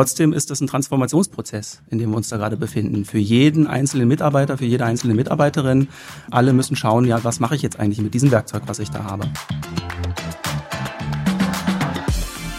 trotzdem 0.00 0.32
ist 0.32 0.50
das 0.50 0.62
ein 0.62 0.66
Transformationsprozess, 0.66 1.82
in 1.90 1.98
dem 1.98 2.08
wir 2.08 2.16
uns 2.16 2.30
da 2.30 2.38
gerade 2.38 2.56
befinden. 2.56 3.04
Für 3.04 3.18
jeden 3.18 3.66
einzelnen 3.66 4.08
Mitarbeiter, 4.08 4.56
für 4.56 4.64
jede 4.64 4.86
einzelne 4.86 5.12
Mitarbeiterin. 5.12 5.88
Alle 6.30 6.54
müssen 6.54 6.74
schauen, 6.74 7.04
ja, 7.04 7.22
was 7.22 7.38
mache 7.38 7.54
ich 7.54 7.60
jetzt 7.60 7.78
eigentlich 7.78 8.00
mit 8.00 8.14
diesem 8.14 8.30
Werkzeug, 8.30 8.62
was 8.64 8.78
ich 8.78 8.88
da 8.88 9.04
habe. 9.04 9.28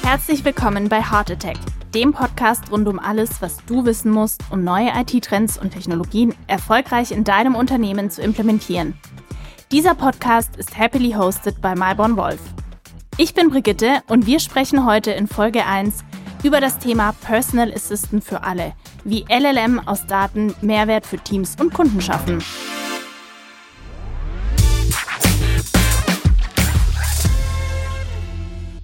Herzlich 0.04 0.46
willkommen 0.46 0.88
bei 0.88 1.02
Heart 1.02 1.32
Attack, 1.32 1.58
dem 1.96 2.14
Podcast 2.14 2.72
rund 2.72 2.88
um 2.88 3.00
alles, 3.00 3.42
was 3.42 3.58
du 3.66 3.86
wissen 3.86 4.12
musst, 4.12 4.44
um 4.52 4.64
neue 4.64 4.92
IT-Trends 4.96 5.58
und 5.58 5.72
Technologien 5.72 6.36
erfolgreich 6.46 7.12
in 7.12 7.24
deinem 7.24 7.56
Unternehmen 7.56 8.12
zu 8.12 8.22
implementieren. 8.22 8.94
Dieser 9.72 9.96
Podcast 9.96 10.58
ist 10.58 10.78
happily 10.78 11.14
hosted 11.14 11.60
bei 11.60 11.74
Myborn 11.74 12.18
Wolf. 12.18 12.40
Ich 13.18 13.34
bin 13.34 13.50
Brigitte 13.50 14.04
und 14.08 14.28
wir 14.28 14.40
sprechen 14.40 14.86
heute 14.86 15.10
in 15.10 15.26
Folge 15.26 15.66
1 15.66 16.04
über 16.44 16.60
das 16.60 16.80
Thema 16.80 17.14
Personal 17.22 17.72
Assistant 17.74 18.24
für 18.24 18.44
alle, 18.44 18.74
wie 19.04 19.26
LLM 19.30 19.80
aus 19.88 20.08
Daten 20.08 20.56
Mehrwert 20.62 21.06
für 21.06 21.18
Teams 21.18 21.56
und 21.60 21.74
Kunden 21.74 22.02
schaffen. 22.02 22.44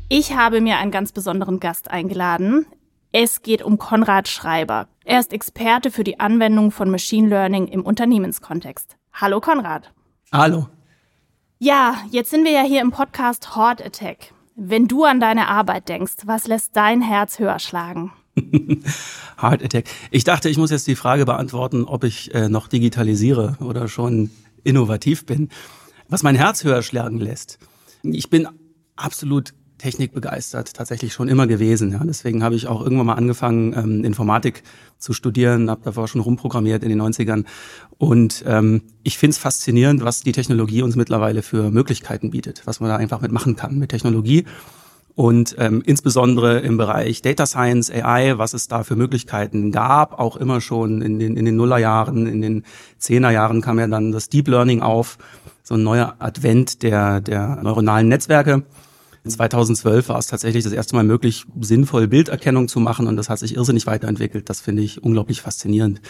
Ich 0.10 0.34
habe 0.34 0.62
mir 0.62 0.78
einen 0.78 0.92
ganz 0.92 1.12
besonderen 1.12 1.60
Gast 1.60 1.92
eingeladen. 1.92 2.66
Es 3.12 3.42
geht 3.42 3.62
um 3.62 3.78
Konrad 3.78 4.28
Schreiber. 4.28 4.88
Er 5.04 5.20
ist 5.20 5.34
Experte 5.34 5.92
für 5.92 6.04
die 6.04 6.20
Anwendung 6.20 6.72
von 6.72 6.90
Machine 6.90 7.28
Learning 7.28 7.68
im 7.68 7.82
Unternehmenskontext. 7.82 8.96
Hallo 9.14 9.42
Konrad. 9.42 9.92
Hallo. 10.32 10.68
Ja, 11.60 11.96
jetzt 12.12 12.30
sind 12.30 12.46
wir 12.46 12.52
ja 12.52 12.62
hier 12.62 12.82
im 12.82 12.92
Podcast 12.92 13.56
Heart 13.56 13.84
Attack. 13.84 14.34
Wenn 14.60 14.88
du 14.88 15.04
an 15.04 15.20
deine 15.20 15.50
Arbeit 15.50 15.88
denkst, 15.88 16.16
was 16.26 16.48
lässt 16.48 16.76
dein 16.76 17.04
Herz 17.04 17.38
höher 17.38 17.60
schlagen? 17.60 18.12
Heart 19.40 19.64
Attack. 19.64 19.86
Ich 20.10 20.24
dachte, 20.24 20.50
ich 20.50 20.58
muss 20.58 20.72
jetzt 20.72 20.88
die 20.88 20.96
Frage 20.96 21.26
beantworten, 21.26 21.84
ob 21.84 22.04
ich 22.04 22.34
äh, 22.34 22.50
noch 22.50 22.68
digitalisiere 22.68 23.56
oder 23.60 23.88
schon 23.88 24.32
innovativ 24.64 25.28
bin. 25.28 25.50
Was 26.10 26.24
mein 26.24 26.36
Herz 26.36 26.64
höher 26.64 26.82
schlagen 26.82 27.20
lässt. 27.20 27.60
Ich 28.02 28.32
bin 28.32 28.48
absolut 28.96 29.54
technikbegeistert 29.78 30.74
tatsächlich 30.74 31.14
schon 31.14 31.28
immer 31.28 31.48
gewesen. 31.48 31.92
Ja. 31.92 32.02
Deswegen 32.04 32.44
habe 32.44 32.56
ich 32.56 32.68
auch 32.68 32.82
irgendwann 32.82 33.08
mal 33.08 33.14
angefangen, 33.14 33.74
ähm, 33.74 34.04
Informatik 34.04 34.64
zu 34.98 35.14
studieren, 35.14 35.70
habe 35.70 35.82
davor 35.84 36.08
schon 36.08 36.22
rumprogrammiert 36.22 36.84
in 36.84 36.90
den 36.90 37.02
90ern. 37.02 37.46
Und 37.98 38.44
ähm, 38.48 38.82
ich 39.04 39.18
finde 39.18 39.32
es 39.32 39.38
faszinierend, 39.38 40.04
was 40.04 40.22
die 40.22 40.32
Technologie 40.32 40.82
uns 40.82 40.96
mittlerweile 40.96 41.42
für 41.42 41.72
Möglichkeiten 41.72 42.32
bietet, 42.32 42.64
was 42.66 42.80
man 42.80 42.90
da 42.90 42.98
einfach 42.98 43.22
mitmachen 43.22 43.56
kann 43.56 43.78
mit 43.78 43.90
Technologie. 43.90 44.46
Und 45.18 45.56
ähm, 45.58 45.82
insbesondere 45.84 46.60
im 46.60 46.78
Bereich 46.78 47.24
Data 47.24 47.48
Science, 47.48 47.90
AI, 47.90 48.38
was 48.38 48.54
es 48.54 48.68
da 48.68 48.84
für 48.84 48.96
Möglichkeiten 48.96 49.72
gab, 49.72 50.20
auch 50.20 50.38
immer 50.38 50.62
schon 50.62 51.02
in 51.02 51.18
den, 51.18 51.36
in 51.36 51.44
den 51.44 51.56
Nullerjahren, 51.56 52.28
in 52.28 52.44
den 52.44 52.64
Zehnerjahren 53.00 53.62
kam 53.62 53.80
ja 53.80 53.88
dann 53.88 54.12
das 54.12 54.30
Deep 54.30 54.48
Learning 54.48 54.82
auf, 54.84 55.18
so 55.64 55.74
ein 55.74 55.82
neuer 55.82 56.16
Advent 56.20 56.84
der, 56.84 57.20
der 57.20 57.60
neuronalen 57.64 58.08
Netzwerke. 58.08 58.62
2012 59.30 60.10
war 60.10 60.18
es 60.18 60.28
tatsächlich 60.28 60.64
das 60.64 60.74
erste 60.74 60.96
Mal 60.96 61.04
möglich, 61.04 61.46
sinnvoll 61.60 62.08
Bilderkennung 62.08 62.68
zu 62.68 62.80
machen 62.80 63.08
und 63.08 63.16
das 63.16 63.30
hat 63.30 63.40
sich 63.40 63.56
irrsinnig 63.56 63.88
weiterentwickelt. 63.88 64.50
Das 64.50 64.62
finde 64.62 64.82
ich 64.82 65.04
unglaublich 65.04 65.42
faszinierend. 65.42 66.02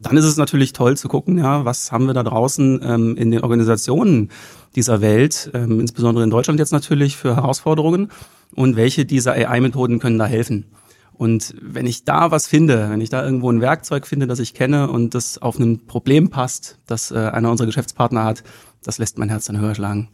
Dann 0.00 0.16
ist 0.16 0.24
es 0.24 0.36
natürlich 0.36 0.72
toll 0.72 0.96
zu 0.96 1.08
gucken, 1.08 1.38
ja, 1.38 1.64
was 1.64 1.92
haben 1.92 2.06
wir 2.06 2.14
da 2.14 2.22
draußen 2.22 2.80
ähm, 2.82 3.16
in 3.16 3.30
den 3.30 3.42
Organisationen 3.42 4.30
dieser 4.76 5.00
Welt, 5.00 5.50
ähm, 5.54 5.80
insbesondere 5.80 6.24
in 6.24 6.30
Deutschland 6.30 6.58
jetzt 6.58 6.72
natürlich 6.72 7.16
für 7.16 7.36
Herausforderungen 7.36 8.10
und 8.54 8.76
welche 8.76 9.04
dieser 9.04 9.32
AI-Methoden 9.32 9.98
können 9.98 10.18
da 10.18 10.26
helfen. 10.26 10.66
Und 11.12 11.54
wenn 11.60 11.86
ich 11.86 12.04
da 12.04 12.32
was 12.32 12.48
finde, 12.48 12.90
wenn 12.90 13.00
ich 13.00 13.08
da 13.08 13.24
irgendwo 13.24 13.50
ein 13.50 13.60
Werkzeug 13.60 14.06
finde, 14.06 14.26
das 14.26 14.40
ich 14.40 14.52
kenne 14.52 14.90
und 14.90 15.14
das 15.14 15.38
auf 15.38 15.58
ein 15.58 15.86
Problem 15.86 16.28
passt, 16.28 16.78
das 16.86 17.12
äh, 17.12 17.16
einer 17.16 17.50
unserer 17.50 17.66
Geschäftspartner 17.66 18.24
hat, 18.24 18.42
das 18.82 18.98
lässt 18.98 19.18
mein 19.18 19.28
Herz 19.28 19.46
dann 19.46 19.60
höher 19.60 19.74
schlagen. 19.74 20.08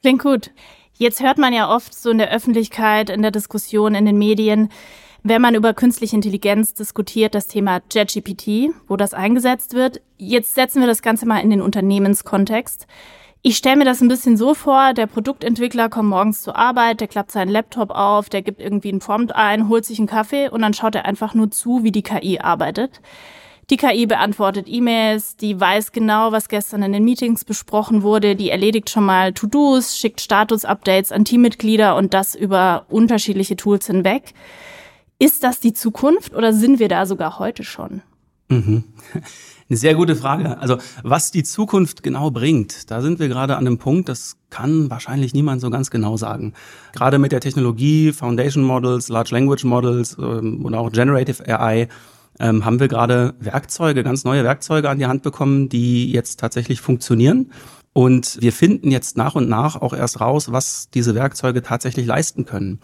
Klingt 0.00 0.22
gut. 0.22 0.52
Jetzt 1.00 1.22
hört 1.22 1.38
man 1.38 1.52
ja 1.52 1.72
oft 1.72 1.94
so 1.94 2.10
in 2.10 2.18
der 2.18 2.32
Öffentlichkeit, 2.32 3.08
in 3.08 3.22
der 3.22 3.30
Diskussion, 3.30 3.94
in 3.94 4.04
den 4.04 4.18
Medien, 4.18 4.68
wenn 5.22 5.40
man 5.40 5.54
über 5.54 5.72
künstliche 5.72 6.16
Intelligenz 6.16 6.74
diskutiert, 6.74 7.36
das 7.36 7.46
Thema 7.46 7.80
JetGPT, 7.88 8.74
wo 8.88 8.96
das 8.96 9.14
eingesetzt 9.14 9.74
wird. 9.74 10.00
Jetzt 10.16 10.56
setzen 10.56 10.80
wir 10.80 10.88
das 10.88 11.00
Ganze 11.00 11.24
mal 11.24 11.38
in 11.38 11.50
den 11.50 11.62
Unternehmenskontext. 11.62 12.88
Ich 13.42 13.56
stelle 13.56 13.76
mir 13.76 13.84
das 13.84 14.00
ein 14.00 14.08
bisschen 14.08 14.36
so 14.36 14.54
vor, 14.54 14.92
der 14.92 15.06
Produktentwickler 15.06 15.88
kommt 15.88 16.08
morgens 16.08 16.42
zur 16.42 16.56
Arbeit, 16.56 17.00
der 17.00 17.06
klappt 17.06 17.30
seinen 17.30 17.50
Laptop 17.50 17.92
auf, 17.92 18.28
der 18.28 18.42
gibt 18.42 18.60
irgendwie 18.60 18.88
einen 18.88 18.98
Prompt 18.98 19.32
ein, 19.36 19.68
holt 19.68 19.84
sich 19.84 20.00
einen 20.00 20.08
Kaffee 20.08 20.48
und 20.48 20.62
dann 20.62 20.74
schaut 20.74 20.96
er 20.96 21.04
einfach 21.04 21.32
nur 21.32 21.48
zu, 21.48 21.84
wie 21.84 21.92
die 21.92 22.02
KI 22.02 22.40
arbeitet. 22.40 23.00
Die 23.70 23.76
KI 23.76 24.06
beantwortet 24.06 24.66
E-Mails, 24.66 25.36
die 25.36 25.60
weiß 25.60 25.92
genau, 25.92 26.32
was 26.32 26.48
gestern 26.48 26.82
in 26.82 26.92
den 26.94 27.04
Meetings 27.04 27.44
besprochen 27.44 28.02
wurde, 28.02 28.34
die 28.34 28.48
erledigt 28.48 28.88
schon 28.88 29.04
mal 29.04 29.34
To-Dos, 29.34 29.98
schickt 29.98 30.22
Status-Updates 30.22 31.12
an 31.12 31.26
Teammitglieder 31.26 31.94
und 31.94 32.14
das 32.14 32.34
über 32.34 32.86
unterschiedliche 32.88 33.56
Tools 33.56 33.86
hinweg. 33.86 34.32
Ist 35.18 35.44
das 35.44 35.60
die 35.60 35.74
Zukunft 35.74 36.34
oder 36.34 36.54
sind 36.54 36.78
wir 36.78 36.88
da 36.88 37.04
sogar 37.04 37.38
heute 37.38 37.62
schon? 37.62 38.00
Mhm. 38.48 38.84
Eine 39.68 39.76
sehr 39.76 39.94
gute 39.94 40.16
Frage. 40.16 40.58
Also 40.58 40.78
was 41.02 41.30
die 41.30 41.42
Zukunft 41.42 42.02
genau 42.02 42.30
bringt, 42.30 42.90
da 42.90 43.02
sind 43.02 43.18
wir 43.18 43.28
gerade 43.28 43.58
an 43.58 43.66
dem 43.66 43.76
Punkt, 43.76 44.08
das 44.08 44.38
kann 44.48 44.88
wahrscheinlich 44.88 45.34
niemand 45.34 45.60
so 45.60 45.68
ganz 45.68 45.90
genau 45.90 46.16
sagen. 46.16 46.54
Gerade 46.94 47.18
mit 47.18 47.32
der 47.32 47.40
Technologie, 47.40 48.12
Foundation 48.12 48.64
Models, 48.64 49.10
Large 49.10 49.34
Language 49.34 49.64
Models 49.64 50.16
ähm, 50.18 50.64
und 50.64 50.74
auch 50.74 50.90
Generative 50.90 51.46
AI 51.46 51.88
ähm, 52.40 52.64
haben 52.64 52.80
wir 52.80 52.88
gerade 52.88 53.34
Werkzeuge, 53.40 54.02
ganz 54.02 54.24
neue 54.24 54.44
Werkzeuge 54.44 54.88
an 54.88 54.98
die 54.98 55.06
Hand 55.06 55.22
bekommen, 55.22 55.68
die 55.68 56.12
jetzt 56.12 56.40
tatsächlich 56.40 56.80
funktionieren. 56.80 57.50
Und 57.92 58.38
wir 58.40 58.52
finden 58.52 58.92
jetzt 58.92 59.16
nach 59.16 59.34
und 59.34 59.48
nach 59.48 59.74
auch 59.74 59.92
erst 59.92 60.20
raus, 60.20 60.52
was 60.52 60.88
diese 60.90 61.16
Werkzeuge 61.16 61.62
tatsächlich 61.62 62.06
leisten 62.06 62.44
können. 62.44 62.78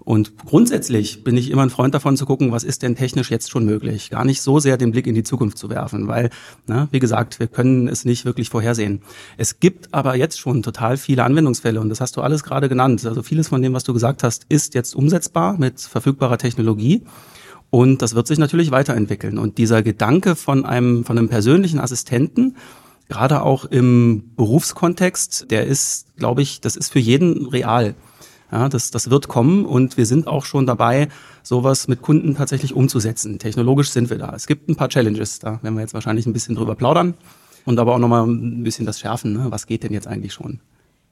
Und 0.00 0.36
grundsätzlich 0.38 1.24
bin 1.24 1.36
ich 1.36 1.50
immer 1.50 1.62
ein 1.62 1.70
Freund 1.70 1.94
davon 1.94 2.16
zu 2.16 2.26
gucken, 2.26 2.52
was 2.52 2.64
ist 2.64 2.82
denn 2.82 2.96
technisch 2.96 3.30
jetzt 3.30 3.50
schon 3.50 3.64
möglich. 3.64 4.10
Gar 4.10 4.24
nicht 4.24 4.42
so 4.42 4.58
sehr 4.58 4.76
den 4.76 4.90
Blick 4.90 5.06
in 5.06 5.14
die 5.14 5.22
Zukunft 5.22 5.58
zu 5.58 5.70
werfen, 5.70 6.06
weil, 6.06 6.30
na, 6.66 6.88
wie 6.90 6.98
gesagt, 6.98 7.40
wir 7.40 7.46
können 7.46 7.88
es 7.88 8.04
nicht 8.04 8.24
wirklich 8.24 8.50
vorhersehen. 8.50 9.00
Es 9.36 9.60
gibt 9.60 9.94
aber 9.94 10.16
jetzt 10.16 10.38
schon 10.40 10.62
total 10.62 10.96
viele 10.96 11.24
Anwendungsfälle 11.24 11.80
und 11.80 11.88
das 11.88 12.00
hast 12.00 12.16
du 12.16 12.20
alles 12.20 12.42
gerade 12.42 12.68
genannt. 12.68 13.06
Also 13.06 13.22
vieles 13.22 13.48
von 13.48 13.62
dem, 13.62 13.72
was 13.72 13.84
du 13.84 13.92
gesagt 13.92 14.22
hast, 14.22 14.44
ist 14.48 14.74
jetzt 14.74 14.94
umsetzbar 14.94 15.56
mit 15.58 15.80
verfügbarer 15.80 16.38
Technologie. 16.38 17.04
Und 17.70 18.00
das 18.00 18.14
wird 18.14 18.26
sich 18.26 18.38
natürlich 18.38 18.70
weiterentwickeln. 18.70 19.38
Und 19.38 19.58
dieser 19.58 19.82
Gedanke 19.82 20.36
von 20.36 20.64
einem, 20.64 21.04
von 21.04 21.18
einem 21.18 21.28
persönlichen 21.28 21.80
Assistenten, 21.80 22.56
gerade 23.08 23.42
auch 23.42 23.64
im 23.64 24.32
Berufskontext, 24.36 25.50
der 25.50 25.66
ist, 25.66 26.16
glaube 26.16 26.42
ich, 26.42 26.60
das 26.60 26.76
ist 26.76 26.92
für 26.92 26.98
jeden 26.98 27.46
real. 27.46 27.94
Ja, 28.50 28.70
das, 28.70 28.90
das 28.90 29.10
wird 29.10 29.28
kommen 29.28 29.66
und 29.66 29.98
wir 29.98 30.06
sind 30.06 30.26
auch 30.26 30.46
schon 30.46 30.66
dabei, 30.66 31.08
sowas 31.42 31.86
mit 31.86 32.00
Kunden 32.00 32.34
tatsächlich 32.34 32.72
umzusetzen. 32.74 33.38
Technologisch 33.38 33.90
sind 33.90 34.08
wir 34.08 34.16
da. 34.16 34.32
Es 34.34 34.46
gibt 34.46 34.70
ein 34.70 34.76
paar 34.76 34.88
Challenges, 34.88 35.38
da 35.38 35.62
werden 35.62 35.74
wir 35.74 35.82
jetzt 35.82 35.92
wahrscheinlich 35.92 36.26
ein 36.26 36.32
bisschen 36.32 36.54
drüber 36.54 36.74
plaudern 36.74 37.12
und 37.66 37.78
aber 37.78 37.94
auch 37.94 37.98
nochmal 37.98 38.26
ein 38.26 38.62
bisschen 38.62 38.86
das 38.86 39.00
schärfen. 39.00 39.34
Ne? 39.34 39.46
Was 39.50 39.66
geht 39.66 39.82
denn 39.82 39.92
jetzt 39.92 40.06
eigentlich 40.06 40.32
schon? 40.32 40.60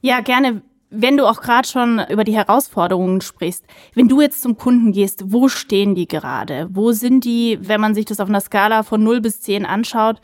Ja, 0.01 0.21
gerne. 0.21 0.63
Wenn 0.89 1.17
du 1.17 1.25
auch 1.25 1.41
gerade 1.41 1.67
schon 1.67 2.01
über 2.09 2.23
die 2.23 2.35
Herausforderungen 2.35 3.19
sprichst, 3.19 3.65
wenn 3.93 4.07
du 4.07 4.21
jetzt 4.21 4.41
zum 4.41 4.57
Kunden 4.57 4.93
gehst, 4.93 5.23
wo 5.27 5.49
stehen 5.49 5.95
die 5.95 6.07
gerade? 6.07 6.69
Wo 6.71 6.93
sind 6.93 7.25
die, 7.25 7.59
wenn 7.61 7.81
man 7.81 7.93
sich 7.93 8.05
das 8.05 8.21
auf 8.21 8.29
einer 8.29 8.39
Skala 8.39 8.83
von 8.83 9.03
0 9.03 9.19
bis 9.19 9.41
10 9.41 9.65
anschaut, 9.65 10.21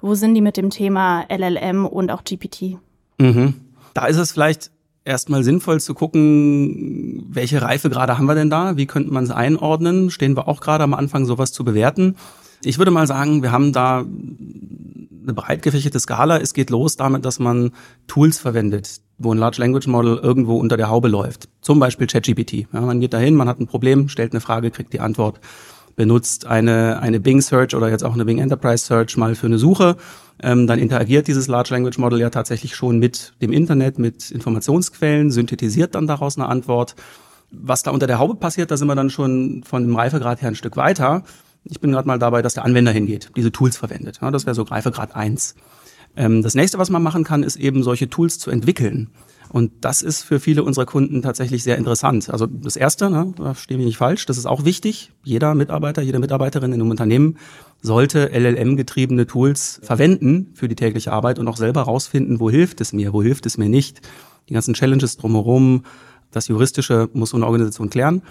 wo 0.00 0.14
sind 0.14 0.34
die 0.34 0.40
mit 0.40 0.56
dem 0.56 0.70
Thema 0.70 1.26
LLM 1.28 1.84
und 1.84 2.10
auch 2.10 2.24
GPT? 2.24 2.78
Mhm. 3.18 3.54
Da 3.92 4.06
ist 4.06 4.16
es 4.16 4.32
vielleicht 4.32 4.70
erstmal 5.04 5.44
sinnvoll 5.44 5.80
zu 5.80 5.94
gucken, 5.94 7.26
welche 7.28 7.62
Reife 7.62 7.88
gerade 7.90 8.18
haben 8.18 8.26
wir 8.26 8.34
denn 8.34 8.50
da? 8.50 8.76
Wie 8.76 8.86
könnte 8.86 9.12
man 9.12 9.24
es 9.24 9.30
einordnen? 9.30 10.10
Stehen 10.10 10.36
wir 10.36 10.48
auch 10.48 10.60
gerade 10.60 10.84
am 10.84 10.94
Anfang, 10.94 11.24
sowas 11.24 11.52
zu 11.52 11.64
bewerten? 11.64 12.16
Ich 12.64 12.78
würde 12.78 12.90
mal 12.90 13.06
sagen, 13.06 13.42
wir 13.42 13.52
haben 13.52 13.72
da 13.72 13.98
eine 14.00 15.34
breit 15.34 15.62
gefächerte 15.62 16.00
Skala. 16.00 16.38
Es 16.38 16.54
geht 16.54 16.70
los 16.70 16.96
damit, 16.96 17.24
dass 17.24 17.38
man 17.38 17.72
Tools 18.06 18.38
verwendet, 18.38 19.00
wo 19.18 19.32
ein 19.32 19.38
Large 19.38 19.60
Language 19.60 19.86
Model 19.86 20.18
irgendwo 20.18 20.56
unter 20.56 20.76
der 20.76 20.88
Haube 20.88 21.08
läuft. 21.08 21.48
Zum 21.60 21.78
Beispiel 21.78 22.06
ChatGPT. 22.06 22.66
Ja, 22.72 22.80
man 22.80 23.00
geht 23.00 23.14
dahin, 23.14 23.34
man 23.34 23.48
hat 23.48 23.60
ein 23.60 23.66
Problem, 23.66 24.08
stellt 24.08 24.32
eine 24.32 24.40
Frage, 24.40 24.70
kriegt 24.70 24.92
die 24.92 25.00
Antwort, 25.00 25.40
benutzt 25.96 26.46
eine, 26.46 27.00
eine 27.00 27.20
Bing 27.20 27.40
Search 27.40 27.74
oder 27.74 27.88
jetzt 27.88 28.04
auch 28.04 28.14
eine 28.14 28.24
Bing 28.24 28.38
Enterprise 28.38 28.84
Search 28.84 29.16
mal 29.16 29.34
für 29.34 29.46
eine 29.46 29.58
Suche. 29.58 29.96
Ähm, 30.42 30.66
dann 30.66 30.78
interagiert 30.78 31.28
dieses 31.28 31.48
Large 31.48 31.72
Language 31.72 31.98
Model 31.98 32.20
ja 32.20 32.28
tatsächlich 32.28 32.76
schon 32.76 32.98
mit 32.98 33.32
dem 33.40 33.52
Internet, 33.52 33.98
mit 33.98 34.30
Informationsquellen, 34.30 35.30
synthetisiert 35.30 35.94
dann 35.94 36.06
daraus 36.06 36.36
eine 36.36 36.48
Antwort. 36.48 36.94
Was 37.50 37.82
da 37.82 37.92
unter 37.92 38.06
der 38.06 38.18
Haube 38.18 38.34
passiert, 38.34 38.70
da 38.70 38.76
sind 38.76 38.88
wir 38.88 38.96
dann 38.96 39.08
schon 39.08 39.62
von 39.64 39.82
dem 39.82 39.96
Reifegrad 39.96 40.42
her 40.42 40.48
ein 40.48 40.56
Stück 40.56 40.76
weiter. 40.76 41.22
Ich 41.64 41.80
bin 41.80 41.90
gerade 41.90 42.06
mal 42.06 42.18
dabei, 42.18 42.42
dass 42.42 42.54
der 42.54 42.64
Anwender 42.64 42.92
hingeht, 42.92 43.30
diese 43.34 43.50
Tools 43.50 43.76
verwendet. 43.76 44.18
Ja, 44.20 44.30
das 44.30 44.44
wäre 44.44 44.54
so 44.54 44.62
Reifegrad 44.62 45.16
eins. 45.16 45.54
Ähm, 46.16 46.42
das 46.42 46.54
nächste, 46.54 46.78
was 46.78 46.90
man 46.90 47.02
machen 47.02 47.24
kann, 47.24 47.42
ist 47.42 47.56
eben 47.56 47.82
solche 47.82 48.08
Tools 48.08 48.38
zu 48.38 48.50
entwickeln. 48.50 49.10
Und 49.48 49.72
das 49.82 50.02
ist 50.02 50.22
für 50.22 50.40
viele 50.40 50.64
unserer 50.64 50.86
Kunden 50.86 51.22
tatsächlich 51.22 51.62
sehr 51.62 51.78
interessant. 51.78 52.30
Also 52.30 52.46
das 52.46 52.76
Erste, 52.76 53.10
ne, 53.10 53.32
da 53.36 53.54
stehe 53.54 53.78
ich 53.78 53.86
nicht 53.86 53.96
falsch, 53.96 54.26
das 54.26 54.38
ist 54.38 54.46
auch 54.46 54.64
wichtig. 54.64 55.12
Jeder 55.22 55.54
Mitarbeiter, 55.54 56.02
jede 56.02 56.18
Mitarbeiterin 56.18 56.72
in 56.72 56.80
einem 56.80 56.90
Unternehmen 56.90 57.38
sollte 57.80 58.30
LLM-getriebene 58.32 59.26
Tools 59.26 59.80
verwenden 59.82 60.50
für 60.54 60.68
die 60.68 60.74
tägliche 60.74 61.12
Arbeit 61.12 61.38
und 61.38 61.46
auch 61.46 61.56
selber 61.56 61.82
rausfinden, 61.82 62.40
wo 62.40 62.50
hilft 62.50 62.80
es 62.80 62.92
mir, 62.92 63.12
wo 63.12 63.22
hilft 63.22 63.46
es 63.46 63.56
mir 63.56 63.68
nicht. 63.68 64.00
Die 64.48 64.54
ganzen 64.54 64.74
Challenges 64.74 65.16
drumherum, 65.16 65.84
das 66.32 66.48
Juristische 66.48 67.08
muss 67.12 67.30
so 67.30 67.36
eine 67.36 67.46
Organisation 67.46 67.88
klären. 67.88 68.22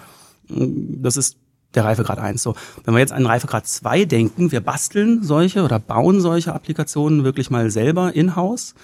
Das 0.48 1.16
ist 1.16 1.38
der 1.76 1.84
Reifegrad 1.84 2.18
1. 2.18 2.42
So, 2.42 2.54
wenn 2.84 2.94
wir 2.94 3.00
jetzt 3.00 3.12
an 3.12 3.26
Reifegrad 3.26 3.66
2 3.66 4.04
denken, 4.06 4.50
wir 4.50 4.60
basteln 4.60 5.22
solche 5.22 5.62
oder 5.62 5.78
bauen 5.78 6.20
solche 6.20 6.54
Applikationen 6.54 7.24
wirklich 7.24 7.50
mal 7.50 7.70
selber 7.70 8.14
in-house, 8.14 8.74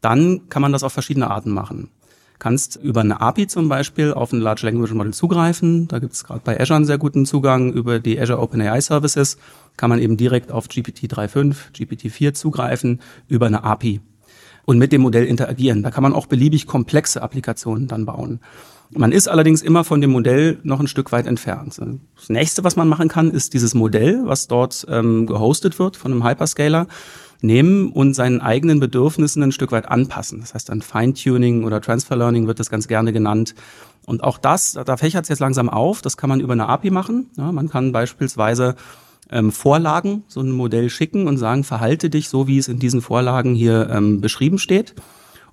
dann 0.00 0.48
kann 0.48 0.62
man 0.62 0.72
das 0.72 0.82
auf 0.82 0.92
verschiedene 0.92 1.30
Arten 1.30 1.50
machen. 1.50 1.90
Kannst 2.38 2.76
über 2.76 3.00
eine 3.00 3.20
API 3.20 3.48
zum 3.48 3.68
Beispiel 3.68 4.12
auf 4.12 4.32
ein 4.32 4.40
Large 4.40 4.64
Language 4.64 4.92
Model 4.92 5.12
zugreifen. 5.12 5.88
Da 5.88 5.98
gibt 5.98 6.12
es 6.12 6.22
gerade 6.22 6.40
bei 6.44 6.60
Azure 6.60 6.76
einen 6.76 6.84
sehr 6.84 6.98
guten 6.98 7.26
Zugang. 7.26 7.72
Über 7.72 7.98
die 7.98 8.20
Azure 8.20 8.40
OpenAI 8.40 8.80
Services 8.80 9.38
kann 9.76 9.90
man 9.90 9.98
eben 9.98 10.16
direkt 10.16 10.52
auf 10.52 10.68
GPT 10.68 11.12
3.5, 11.12 11.72
GPT 11.72 12.12
4 12.12 12.34
zugreifen 12.34 13.00
über 13.26 13.46
eine 13.46 13.64
API 13.64 14.00
und 14.66 14.78
mit 14.78 14.92
dem 14.92 15.00
Modell 15.00 15.24
interagieren. 15.24 15.82
Da 15.82 15.90
kann 15.90 16.04
man 16.04 16.12
auch 16.12 16.26
beliebig 16.26 16.66
komplexe 16.66 17.22
Applikationen 17.22 17.88
dann 17.88 18.06
bauen. 18.06 18.38
Man 18.90 19.12
ist 19.12 19.28
allerdings 19.28 19.62
immer 19.62 19.84
von 19.84 20.00
dem 20.00 20.10
Modell 20.10 20.58
noch 20.62 20.80
ein 20.80 20.88
Stück 20.88 21.12
weit 21.12 21.26
entfernt. 21.26 21.78
Das 22.16 22.30
nächste, 22.30 22.64
was 22.64 22.76
man 22.76 22.88
machen 22.88 23.08
kann, 23.08 23.30
ist 23.30 23.52
dieses 23.52 23.74
Modell, 23.74 24.22
was 24.24 24.48
dort 24.48 24.86
ähm, 24.88 25.26
gehostet 25.26 25.78
wird 25.78 25.96
von 25.96 26.12
einem 26.12 26.26
Hyperscaler, 26.26 26.86
nehmen 27.40 27.92
und 27.92 28.14
seinen 28.14 28.40
eigenen 28.40 28.80
Bedürfnissen 28.80 29.42
ein 29.42 29.52
Stück 29.52 29.72
weit 29.72 29.88
anpassen. 29.88 30.40
Das 30.40 30.54
heißt 30.54 30.70
dann 30.70 30.82
Feintuning 30.82 31.64
oder 31.64 31.80
Transfer 31.80 32.16
Learning 32.16 32.46
wird 32.46 32.58
das 32.58 32.70
ganz 32.70 32.88
gerne 32.88 33.12
genannt. 33.12 33.54
Und 34.06 34.24
auch 34.24 34.38
das, 34.38 34.72
da 34.72 34.96
fächert 34.96 35.24
es 35.24 35.28
jetzt 35.28 35.38
langsam 35.38 35.68
auf, 35.68 36.00
das 36.00 36.16
kann 36.16 36.30
man 36.30 36.40
über 36.40 36.54
eine 36.54 36.68
API 36.68 36.90
machen. 36.90 37.30
Ja, 37.36 37.52
man 37.52 37.68
kann 37.68 37.92
beispielsweise 37.92 38.74
ähm, 39.30 39.52
Vorlagen 39.52 40.24
so 40.28 40.40
ein 40.40 40.50
Modell 40.50 40.90
schicken 40.90 41.28
und 41.28 41.36
sagen, 41.36 41.62
verhalte 41.62 42.10
dich 42.10 42.28
so, 42.28 42.48
wie 42.48 42.58
es 42.58 42.68
in 42.68 42.78
diesen 42.78 43.02
Vorlagen 43.02 43.54
hier 43.54 43.88
ähm, 43.90 44.20
beschrieben 44.20 44.58
steht. 44.58 44.94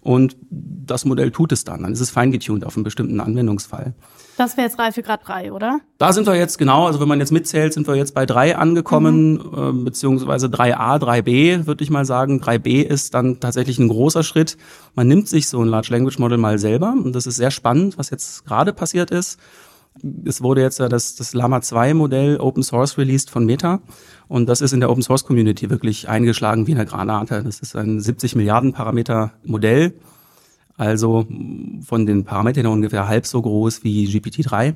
Und 0.06 0.38
das 0.52 1.04
Modell 1.04 1.32
tut 1.32 1.52
es 1.52 1.64
dann. 1.64 1.82
Dann 1.82 1.92
ist 1.92 2.00
es 2.00 2.12
feingetuned 2.12 2.64
auf 2.64 2.78
einen 2.78 2.84
bestimmten 2.84 3.20
Anwendungsfall. 3.20 3.96
Das 4.38 4.56
wäre 4.56 4.68
jetzt 4.68 4.78
Reifegrad 4.78 5.28
3, 5.28 5.52
oder? 5.52 5.80
Da 5.98 6.14
sind 6.14 6.28
wir 6.28 6.36
jetzt 6.36 6.60
genau, 6.60 6.86
also 6.86 7.00
wenn 7.00 7.08
man 7.08 7.20
jetzt 7.20 7.32
mitzählt, 7.32 7.74
sind 7.74 7.88
wir 7.88 7.96
jetzt 7.96 8.14
bei 8.14 8.28
3 8.28 8.56
angekommen, 8.56 9.34
mhm. 9.34 9.80
äh, 9.80 9.84
beziehungsweise 9.84 10.46
3a, 10.46 11.00
3b, 11.00 11.66
würde 11.66 11.84
ich 11.84 11.90
mal 11.90 12.06
sagen. 12.06 12.40
3b 12.40 12.84
ist 12.84 13.16
dann 13.16 13.40
tatsächlich 13.40 13.80
ein 13.80 13.88
großer 13.88 14.22
Schritt. 14.22 14.58
Man 14.94 15.08
nimmt 15.08 15.28
sich 15.28 15.50
so 15.50 15.60
ein 15.60 15.70
Large 15.70 15.92
Language 15.92 16.20
Model 16.20 16.38
mal 16.38 16.60
selber 16.60 16.92
und 16.92 17.14
das 17.16 17.26
ist 17.26 17.38
sehr 17.38 17.50
spannend, 17.50 17.98
was 17.98 18.12
jetzt 18.12 18.46
gerade 18.46 18.74
passiert 18.74 19.10
ist. 19.10 19.40
Es 20.26 20.42
wurde 20.42 20.62
jetzt 20.62 20.80
ja 20.80 20.90
das, 20.90 21.16
das 21.16 21.34
Lama 21.34 21.62
2 21.62 21.94
Modell 21.94 22.38
Open 22.38 22.64
Source 22.64 22.98
released 22.98 23.30
von 23.30 23.46
Meta 23.46 23.82
und 24.28 24.48
das 24.48 24.62
ist 24.62 24.74
in 24.74 24.80
der 24.80 24.90
Open 24.90 25.04
Source 25.04 25.24
Community 25.24 25.70
wirklich 25.70 26.10
eingeschlagen 26.10 26.68
wie 26.68 26.74
eine 26.74 26.86
Granate. 26.86 27.44
Das 27.44 27.60
ist 27.60 27.76
ein 27.76 28.00
70 28.00 28.36
Milliarden 28.36 28.74
Parameter 28.74 29.34
Modell. 29.44 29.94
Also 30.78 31.26
von 31.86 32.06
den 32.06 32.26
Parametern 32.26 32.66
ungefähr 32.66 33.08
halb 33.08 33.26
so 33.26 33.42
groß 33.42 33.84
wie 33.84 34.08
GPT-3. 34.08 34.76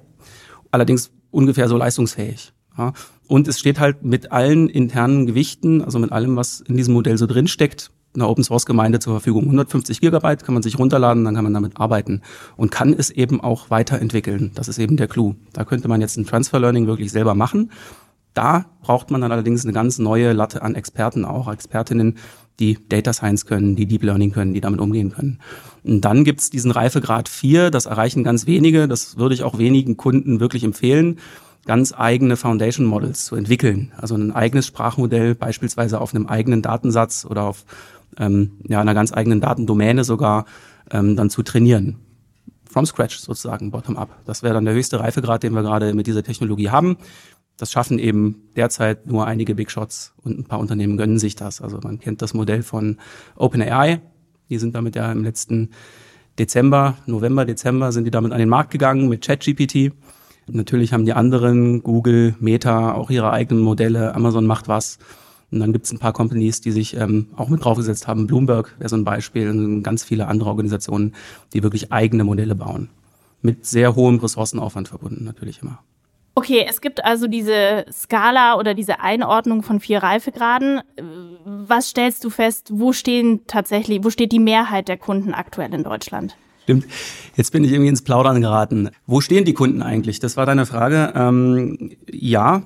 Allerdings 0.72 1.12
ungefähr 1.32 1.68
so 1.68 1.78
leistungsfähig. 1.78 2.54
Ja. 2.78 2.94
Und 3.28 3.48
es 3.48 3.60
steht 3.60 3.80
halt 3.80 4.04
mit 4.04 4.32
allen 4.32 4.70
internen 4.70 5.26
Gewichten, 5.26 5.84
also 5.84 6.00
mit 6.00 6.12
allem, 6.12 6.36
was 6.36 6.62
in 6.62 6.78
diesem 6.78 6.94
Modell 6.94 7.18
so 7.18 7.28
drin 7.28 7.48
steckt, 7.48 7.92
einer 8.16 8.30
Open 8.30 8.44
Source 8.44 8.66
Gemeinde 8.66 9.00
zur 9.00 9.14
Verfügung. 9.14 9.44
150 9.44 10.02
Gigabyte 10.02 10.44
kann 10.44 10.54
man 10.54 10.64
sich 10.64 10.80
runterladen, 10.80 11.24
dann 11.24 11.36
kann 11.36 11.44
man 11.44 11.54
damit 11.54 11.80
arbeiten 11.80 12.22
und 12.58 12.72
kann 12.72 12.94
es 12.94 13.10
eben 13.10 13.42
auch 13.42 13.70
weiterentwickeln. 13.70 14.52
Das 14.56 14.68
ist 14.68 14.80
eben 14.80 14.98
der 14.98 15.08
Clou. 15.08 15.36
Da 15.54 15.64
könnte 15.64 15.88
man 15.88 16.02
jetzt 16.02 16.18
ein 16.18 16.26
Transfer 16.26 16.60
Learning 16.60 16.88
wirklich 16.88 17.12
selber 17.12 17.36
machen. 17.36 17.72
Da 18.34 18.66
braucht 18.82 19.12
man 19.12 19.22
dann 19.22 19.32
allerdings 19.32 19.64
eine 19.64 19.74
ganz 19.74 20.00
neue 20.00 20.34
Latte 20.34 20.62
an 20.62 20.76
Experten 20.76 21.26
auch, 21.26 21.52
Expertinnen, 21.52 22.18
die 22.60 22.78
Data 22.88 23.14
Science 23.14 23.46
können, 23.46 23.76
die 23.76 23.86
Deep 23.86 24.04
Learning 24.04 24.32
können, 24.32 24.54
die 24.54 24.62
damit 24.62 24.82
umgehen 24.82 25.12
können. 25.12 25.40
Und 25.84 26.02
dann 26.02 26.24
gibt's 26.24 26.50
diesen 26.50 26.72
Reifegrad 26.72 27.30
4, 27.30 27.72
das 27.72 27.86
erreichen 27.86 28.24
ganz 28.24 28.46
wenige, 28.46 28.88
das 28.88 29.18
würde 29.18 29.34
ich 29.34 29.44
auch 29.44 29.58
wenigen 29.58 29.98
Kunden 29.98 30.40
wirklich 30.40 30.64
empfehlen, 30.64 31.20
ganz 31.66 31.94
eigene 31.96 32.36
Foundation 32.36 32.86
Models 32.86 33.26
zu 33.26 33.36
entwickeln. 33.36 33.92
Also 33.98 34.16
ein 34.16 34.32
eigenes 34.32 34.68
Sprachmodell 34.68 35.36
beispielsweise 35.36 36.02
auf 36.02 36.14
einem 36.14 36.28
eigenen 36.28 36.62
Datensatz 36.62 37.26
oder 37.30 37.44
auf 37.44 37.66
ähm, 38.20 38.60
ja, 38.68 38.82
einer 38.82 38.94
ganz 38.94 39.14
eigenen 39.14 39.42
Datendomäne 39.42 40.04
sogar 40.04 40.46
ähm, 40.92 41.16
dann 41.16 41.30
zu 41.30 41.44
trainieren. 41.44 41.98
From 42.70 42.86
scratch 42.86 43.18
sozusagen, 43.18 43.72
bottom 43.72 43.98
up. 43.98 44.10
Das 44.26 44.44
wäre 44.44 44.54
dann 44.54 44.66
der 44.66 44.76
höchste 44.76 45.00
Reifegrad, 45.00 45.42
den 45.42 45.54
wir 45.54 45.64
gerade 45.64 45.94
mit 45.94 46.06
dieser 46.06 46.24
Technologie 46.24 46.70
haben. 46.70 46.98
Das 47.58 47.72
schaffen 47.72 48.00
eben 48.00 48.44
derzeit 48.56 49.08
nur 49.08 49.26
einige 49.26 49.56
Big 49.56 49.72
Shots 49.72 50.14
und 50.24 50.40
ein 50.40 50.46
paar 50.46 50.60
Unternehmen 50.60 50.96
gönnen 50.96 51.20
sich 51.20 51.36
das. 51.36 51.62
Also 51.62 51.80
man 51.84 52.00
kennt 52.00 52.22
das 52.22 52.34
Modell 52.34 52.64
von 52.64 52.98
OpenAI. 53.36 54.02
Die 54.50 54.58
sind 54.58 54.76
damit 54.76 54.96
ja 54.96 55.12
im 55.12 55.24
letzten 55.24 55.72
Dezember, 56.38 56.96
November, 57.06 57.44
Dezember 57.44 57.92
sind 57.92 58.06
die 58.06 58.12
damit 58.12 58.32
an 58.32 58.40
den 58.40 58.48
Markt 58.48 58.72
gegangen 58.72 59.10
mit 59.10 59.26
ChatGPT. 59.26 59.92
Natürlich 60.48 60.94
haben 60.94 61.06
die 61.06 61.14
anderen, 61.14 61.84
Google, 61.84 62.36
Meta, 62.40 62.94
auch 62.94 63.10
ihre 63.10 63.32
eigenen 63.32 63.62
Modelle. 63.62 64.16
Amazon 64.16 64.48
macht 64.48 64.68
was. 64.68 64.98
Und 65.52 65.60
dann 65.60 65.74
gibt 65.74 65.86
es 65.86 65.92
ein 65.92 66.00
paar 66.00 66.14
Companies, 66.14 66.62
die 66.62 66.72
sich 66.72 66.96
ähm, 66.96 67.28
auch 67.36 67.50
mit 67.50 67.64
draufgesetzt 67.64 68.08
haben. 68.08 68.28
Bloomberg 68.28 68.76
wäre 68.78 68.90
so 68.90 68.96
ein 68.96 69.04
Beispiel 69.04 69.50
und 69.50 69.84
ganz 69.84 70.04
viele 70.04 70.28
andere 70.28 70.50
Organisationen, 70.50 71.16
die 71.54 71.64
wirklich 71.64 71.92
eigene 71.92 72.24
Modelle 72.24 72.56
bauen. 72.56 72.90
Mit 73.42 73.66
sehr 73.66 73.96
hohem 73.96 74.20
Ressourcenaufwand 74.20 74.90
verbunden 74.90 75.24
natürlich 75.24 75.62
immer. 75.62 75.80
Okay, 76.36 76.66
es 76.70 76.80
gibt 76.80 77.04
also 77.04 77.28
diese 77.28 77.86
Skala 77.92 78.58
oder 78.58 78.74
diese 78.74 79.02
Einordnung 79.02 79.64
von 79.64 79.80
vier 79.80 80.04
Reifegraden. 80.04 80.82
Was 81.44 81.90
stellst 81.90 82.24
du 82.24 82.30
fest, 82.30 82.70
wo 82.72 82.94
stehen 82.94 83.42
tatsächlich, 83.48 84.04
wo 84.04 84.10
steht 84.10 84.32
die 84.32 84.40
Mehrheit 84.40 84.88
der 84.88 84.98
Kunden 84.98 85.34
aktuell 85.34 85.74
in 85.74 85.84
Deutschland? 85.84 86.38
Stimmt. 86.64 86.86
Jetzt 87.36 87.52
bin 87.52 87.64
ich 87.64 87.72
irgendwie 87.72 87.90
ins 87.90 88.04
Plaudern 88.04 88.42
geraten. 88.42 88.92
Wo 89.08 89.22
stehen 89.22 89.44
die 89.44 89.54
Kunden 89.54 89.82
eigentlich? 89.82 90.20
Das 90.20 90.38
war 90.38 90.46
deine 90.46 90.66
Frage. 90.66 91.12
Ähm, 91.16 91.92
ja, 92.10 92.62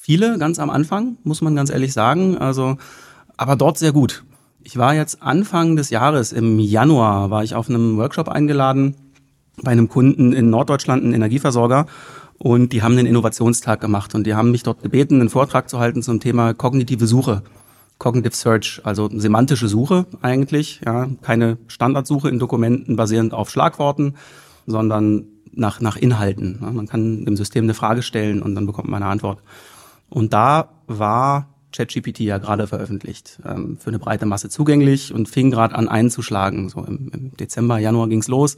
viele 0.00 0.38
ganz 0.38 0.58
am 0.58 0.70
Anfang, 0.70 1.18
muss 1.24 1.42
man 1.42 1.54
ganz 1.54 1.70
ehrlich 1.70 1.92
sagen. 1.92 2.38
Also, 2.38 2.78
aber 3.36 3.54
dort 3.54 3.78
sehr 3.78 3.92
gut. 3.92 4.24
Ich 4.62 4.76
war 4.76 4.94
jetzt 4.94 5.22
Anfang 5.22 5.76
des 5.76 5.90
Jahres, 5.90 6.32
im 6.32 6.58
Januar, 6.58 7.30
war 7.30 7.44
ich 7.44 7.54
auf 7.54 7.68
einem 7.68 7.96
Workshop 7.98 8.28
eingeladen 8.28 8.96
bei 9.62 9.72
einem 9.72 9.88
Kunden 9.88 10.32
in 10.32 10.48
Norddeutschland, 10.48 11.04
ein 11.04 11.12
Energieversorger. 11.12 11.86
Und 12.38 12.72
die 12.72 12.82
haben 12.82 12.96
einen 12.96 13.06
Innovationstag 13.06 13.82
gemacht 13.82 14.14
und 14.14 14.26
die 14.26 14.34
haben 14.34 14.50
mich 14.50 14.62
dort 14.62 14.82
gebeten, 14.82 15.20
einen 15.20 15.28
Vortrag 15.28 15.68
zu 15.68 15.78
halten 15.78 16.02
zum 16.02 16.20
Thema 16.20 16.54
kognitive 16.54 17.06
Suche. 17.06 17.42
Cognitive 17.98 18.34
Search, 18.34 18.80
also 18.84 19.10
semantische 19.12 19.68
Suche 19.68 20.06
eigentlich, 20.22 20.80
ja, 20.86 21.08
keine 21.20 21.58
Standardsuche 21.66 22.30
in 22.30 22.38
Dokumenten 22.38 22.96
basierend 22.96 23.34
auf 23.34 23.50
Schlagworten, 23.50 24.14
sondern 24.66 25.26
nach, 25.52 25.82
nach 25.82 25.98
Inhalten. 25.98 26.58
Man 26.60 26.86
kann 26.86 27.26
dem 27.26 27.36
System 27.36 27.64
eine 27.64 27.74
Frage 27.74 28.00
stellen 28.00 28.40
und 28.40 28.54
dann 28.54 28.64
bekommt 28.64 28.88
man 28.88 29.02
eine 29.02 29.12
Antwort. 29.12 29.42
Und 30.10 30.32
da 30.32 30.68
war 30.86 31.48
ChatGPT 31.72 32.20
ja 32.20 32.38
gerade 32.38 32.66
veröffentlicht, 32.66 33.38
ähm, 33.46 33.78
für 33.78 33.88
eine 33.88 33.98
breite 33.98 34.26
Masse 34.26 34.48
zugänglich 34.48 35.14
und 35.14 35.28
fing 35.28 35.50
gerade 35.50 35.74
an 35.74 35.88
einzuschlagen. 35.88 36.68
So 36.68 36.84
im, 36.84 37.10
im 37.14 37.36
Dezember, 37.36 37.78
Januar 37.78 38.08
ging's 38.08 38.28
los. 38.28 38.56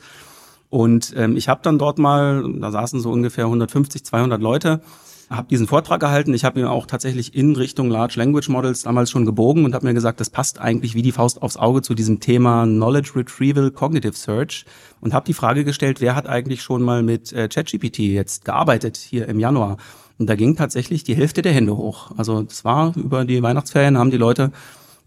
Und 0.70 1.12
ähm, 1.16 1.36
ich 1.36 1.48
habe 1.48 1.60
dann 1.62 1.78
dort 1.78 1.98
mal, 1.98 2.42
da 2.58 2.70
saßen 2.70 3.00
so 3.00 3.10
ungefähr 3.10 3.44
150, 3.44 4.04
200 4.04 4.40
Leute, 4.40 4.80
habe 5.28 5.48
diesen 5.48 5.66
Vortrag 5.66 6.00
gehalten. 6.00 6.34
Ich 6.34 6.44
habe 6.44 6.60
mir 6.60 6.70
auch 6.70 6.86
tatsächlich 6.86 7.34
in 7.34 7.56
Richtung 7.56 7.90
Large 7.90 8.14
Language 8.16 8.48
Models 8.48 8.82
damals 8.82 9.10
schon 9.10 9.26
gebogen 9.26 9.64
und 9.64 9.74
habe 9.74 9.86
mir 9.86 9.94
gesagt, 9.94 10.20
das 10.20 10.30
passt 10.30 10.60
eigentlich 10.60 10.94
wie 10.94 11.02
die 11.02 11.12
Faust 11.12 11.42
aufs 11.42 11.56
Auge 11.56 11.82
zu 11.82 11.94
diesem 11.94 12.20
Thema 12.20 12.64
Knowledge 12.64 13.12
Retrieval 13.16 13.70
Cognitive 13.70 14.14
Search 14.14 14.64
und 15.00 15.14
habe 15.14 15.26
die 15.26 15.34
Frage 15.34 15.64
gestellt, 15.64 16.00
wer 16.00 16.14
hat 16.14 16.26
eigentlich 16.26 16.62
schon 16.62 16.82
mal 16.82 17.02
mit 17.02 17.32
äh, 17.32 17.48
ChatGPT 17.48 17.98
jetzt 17.98 18.44
gearbeitet 18.44 18.96
hier 18.96 19.28
im 19.28 19.38
Januar? 19.38 19.76
Und 20.22 20.28
da 20.28 20.36
ging 20.36 20.54
tatsächlich 20.54 21.02
die 21.02 21.16
Hälfte 21.16 21.42
der 21.42 21.50
Hände 21.50 21.76
hoch. 21.76 22.12
Also 22.16 22.42
das 22.42 22.64
war 22.64 22.96
über 22.96 23.24
die 23.24 23.42
Weihnachtsferien 23.42 23.98
haben 23.98 24.12
die 24.12 24.18
Leute 24.18 24.52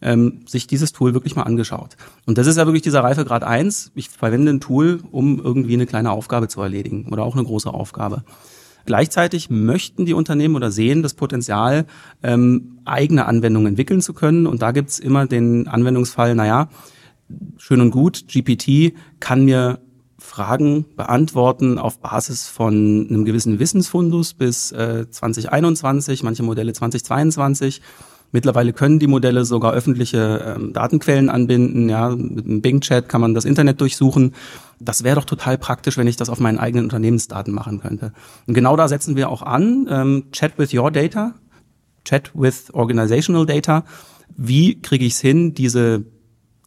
ähm, 0.01 0.41
sich 0.45 0.67
dieses 0.67 0.91
Tool 0.91 1.13
wirklich 1.13 1.37
mal 1.37 1.43
angeschaut. 1.43 1.95
Und 2.25 2.37
das 2.37 2.47
ist 2.47 2.57
ja 2.57 2.65
wirklich 2.65 2.81
dieser 2.81 3.01
Reifegrad 3.01 3.45
1. 3.45 3.93
Ich 3.95 4.09
verwende 4.09 4.51
ein 4.51 4.59
Tool, 4.59 4.99
um 5.11 5.39
irgendwie 5.41 5.75
eine 5.75 5.85
kleine 5.85 6.11
Aufgabe 6.11 6.49
zu 6.49 6.61
erledigen 6.61 7.07
oder 7.13 7.23
auch 7.23 7.33
eine 7.33 7.45
große 7.45 7.73
Aufgabe. 7.73 8.25
Gleichzeitig 8.85 9.49
möchten 9.49 10.05
die 10.05 10.13
Unternehmen 10.13 10.57
oder 10.57 10.69
sehen 10.69 11.01
das 11.01 11.13
Potenzial, 11.13 11.85
ähm, 12.21 12.79
eigene 12.83 13.27
Anwendungen 13.27 13.69
entwickeln 13.69 14.01
zu 14.01 14.13
können. 14.13 14.47
Und 14.47 14.61
da 14.61 14.73
gibt's 14.73 14.99
immer 14.99 15.27
den 15.27 15.69
Anwendungsfall, 15.69 16.35
naja, 16.35 16.67
schön 17.55 17.79
und 17.79 17.91
gut, 17.91 18.25
GPT 18.27 18.93
kann 19.21 19.45
mir 19.45 19.79
Fragen 20.25 20.85
beantworten 20.95 21.77
auf 21.77 21.99
Basis 21.99 22.47
von 22.47 23.07
einem 23.09 23.25
gewissen 23.25 23.59
Wissensfundus 23.59 24.33
bis 24.33 24.71
äh, 24.71 25.09
2021, 25.09 26.23
manche 26.23 26.43
Modelle 26.43 26.73
2022 26.73 27.81
Mittlerweile 28.35 28.73
können 28.73 28.99
die 28.99 29.07
Modelle 29.07 29.45
sogar 29.45 29.71
öffentliche 29.71 30.57
ähm, 30.57 30.73
Datenquellen 30.73 31.29
anbinden. 31.29 31.87
Ja, 31.87 32.09
mit 32.09 32.45
einem 32.45 32.61
Bing-Chat 32.61 33.07
kann 33.07 33.21
man 33.21 33.33
das 33.33 33.45
Internet 33.45 33.79
durchsuchen. 33.79 34.33
Das 34.77 35.05
wäre 35.05 35.15
doch 35.15 35.23
total 35.23 35.57
praktisch, 35.57 35.97
wenn 35.97 36.07
ich 36.07 36.17
das 36.17 36.29
auf 36.29 36.41
meinen 36.41 36.59
eigenen 36.59 36.83
Unternehmensdaten 36.83 37.53
machen 37.53 37.79
könnte. 37.79 38.11
Und 38.45 38.53
genau 38.53 38.75
da 38.75 38.89
setzen 38.89 39.15
wir 39.15 39.29
auch 39.29 39.41
an. 39.41 39.87
Ähm, 39.89 40.25
Chat 40.33 40.57
with 40.57 40.73
your 40.73 40.91
data, 40.91 41.35
Chat 42.03 42.31
with 42.33 42.73
organizational 42.73 43.45
data. 43.45 43.85
Wie 44.35 44.81
kriege 44.81 45.05
ich 45.05 45.13
es 45.13 45.21
hin, 45.21 45.53
diese 45.53 46.03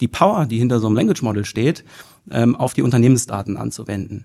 die 0.00 0.08
Power, 0.08 0.46
die 0.46 0.58
hinter 0.58 0.80
so 0.80 0.86
einem 0.86 0.96
Language 0.96 1.22
Model 1.22 1.44
steht, 1.44 1.84
ähm, 2.30 2.56
auf 2.56 2.74
die 2.74 2.82
Unternehmensdaten 2.82 3.56
anzuwenden? 3.56 4.24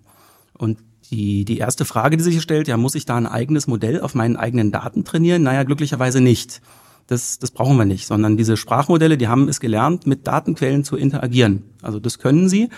Und 0.57 0.79
die, 1.11 1.45
die 1.45 1.57
erste 1.57 1.85
Frage, 1.85 2.17
die 2.17 2.23
sich 2.23 2.41
stellt, 2.41 2.67
ja, 2.67 2.77
muss 2.77 2.95
ich 2.95 3.05
da 3.05 3.15
ein 3.15 3.27
eigenes 3.27 3.67
Modell 3.67 4.01
auf 4.01 4.15
meinen 4.15 4.35
eigenen 4.35 4.71
Daten 4.71 5.03
trainieren? 5.03 5.43
Naja, 5.43 5.63
glücklicherweise 5.63 6.21
nicht. 6.21 6.61
Das, 7.07 7.37
das 7.37 7.51
brauchen 7.51 7.77
wir 7.77 7.85
nicht, 7.85 8.07
sondern 8.07 8.37
diese 8.37 8.55
Sprachmodelle, 8.55 9.17
die 9.17 9.27
haben 9.27 9.49
es 9.49 9.59
gelernt, 9.59 10.07
mit 10.07 10.25
Datenquellen 10.25 10.83
zu 10.83 10.95
interagieren. 10.95 11.63
Also 11.81 11.99
das 11.99 12.17
können 12.17 12.47
sie. 12.47 12.69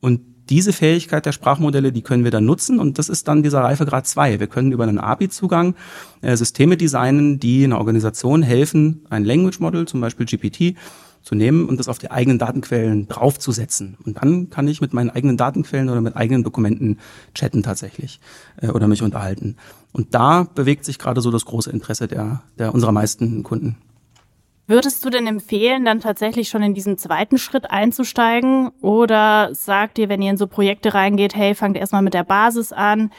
Und 0.00 0.20
diese 0.50 0.72
Fähigkeit 0.72 1.24
der 1.24 1.32
Sprachmodelle, 1.32 1.92
die 1.92 2.02
können 2.02 2.24
wir 2.24 2.30
dann 2.30 2.44
nutzen 2.44 2.78
und 2.78 2.98
das 2.98 3.08
ist 3.08 3.28
dann 3.28 3.42
dieser 3.42 3.60
Reifegrad 3.60 4.06
2. 4.06 4.40
Wir 4.40 4.46
können 4.46 4.72
über 4.72 4.84
einen 4.84 4.98
API-Zugang 4.98 5.74
äh, 6.20 6.36
Systeme 6.36 6.76
designen, 6.76 7.40
die 7.40 7.64
einer 7.64 7.78
Organisation 7.78 8.42
helfen, 8.42 9.04
ein 9.08 9.24
Language 9.24 9.60
Model, 9.60 9.86
zum 9.86 10.00
Beispiel 10.00 10.26
GPT, 10.26 10.76
zu 11.24 11.34
nehmen 11.34 11.66
und 11.66 11.80
das 11.80 11.88
auf 11.88 11.98
die 11.98 12.10
eigenen 12.10 12.38
Datenquellen 12.38 13.08
draufzusetzen. 13.08 13.96
Und 14.04 14.22
dann 14.22 14.50
kann 14.50 14.68
ich 14.68 14.80
mit 14.80 14.92
meinen 14.92 15.10
eigenen 15.10 15.36
Datenquellen 15.36 15.88
oder 15.88 16.02
mit 16.02 16.16
eigenen 16.16 16.44
Dokumenten 16.44 16.98
chatten 17.34 17.62
tatsächlich 17.62 18.20
äh, 18.60 18.68
oder 18.68 18.86
mich 18.86 19.02
unterhalten. 19.02 19.56
Und 19.92 20.14
da 20.14 20.44
bewegt 20.44 20.84
sich 20.84 20.98
gerade 20.98 21.22
so 21.22 21.30
das 21.30 21.46
große 21.46 21.70
Interesse 21.70 22.08
der, 22.08 22.42
der 22.58 22.74
unserer 22.74 22.92
meisten 22.92 23.42
Kunden. 23.42 23.76
Würdest 24.66 25.04
du 25.04 25.10
denn 25.10 25.26
empfehlen, 25.26 25.84
dann 25.84 26.00
tatsächlich 26.00 26.48
schon 26.48 26.62
in 26.62 26.74
diesen 26.74 26.96
zweiten 26.96 27.36
Schritt 27.36 27.70
einzusteigen? 27.70 28.70
Oder 28.80 29.50
sagt 29.54 29.98
ihr, 29.98 30.08
wenn 30.08 30.22
ihr 30.22 30.30
in 30.30 30.38
so 30.38 30.46
Projekte 30.46 30.94
reingeht, 30.94 31.34
hey, 31.34 31.54
fangt 31.54 31.76
erstmal 31.76 32.02
mit 32.02 32.14
der 32.14 32.24
Basis 32.24 32.72
an, 32.72 33.10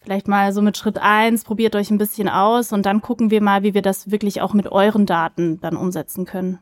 vielleicht 0.00 0.28
mal 0.28 0.52
so 0.52 0.62
mit 0.62 0.76
Schritt 0.76 0.98
eins, 0.98 1.44
probiert 1.44 1.74
euch 1.74 1.90
ein 1.90 1.98
bisschen 1.98 2.28
aus 2.28 2.72
und 2.72 2.86
dann 2.86 3.00
gucken 3.00 3.30
wir 3.30 3.42
mal, 3.42 3.64
wie 3.64 3.74
wir 3.74 3.82
das 3.82 4.10
wirklich 4.10 4.40
auch 4.40 4.54
mit 4.54 4.70
euren 4.70 5.04
Daten 5.04 5.60
dann 5.60 5.76
umsetzen 5.76 6.24
können? 6.24 6.60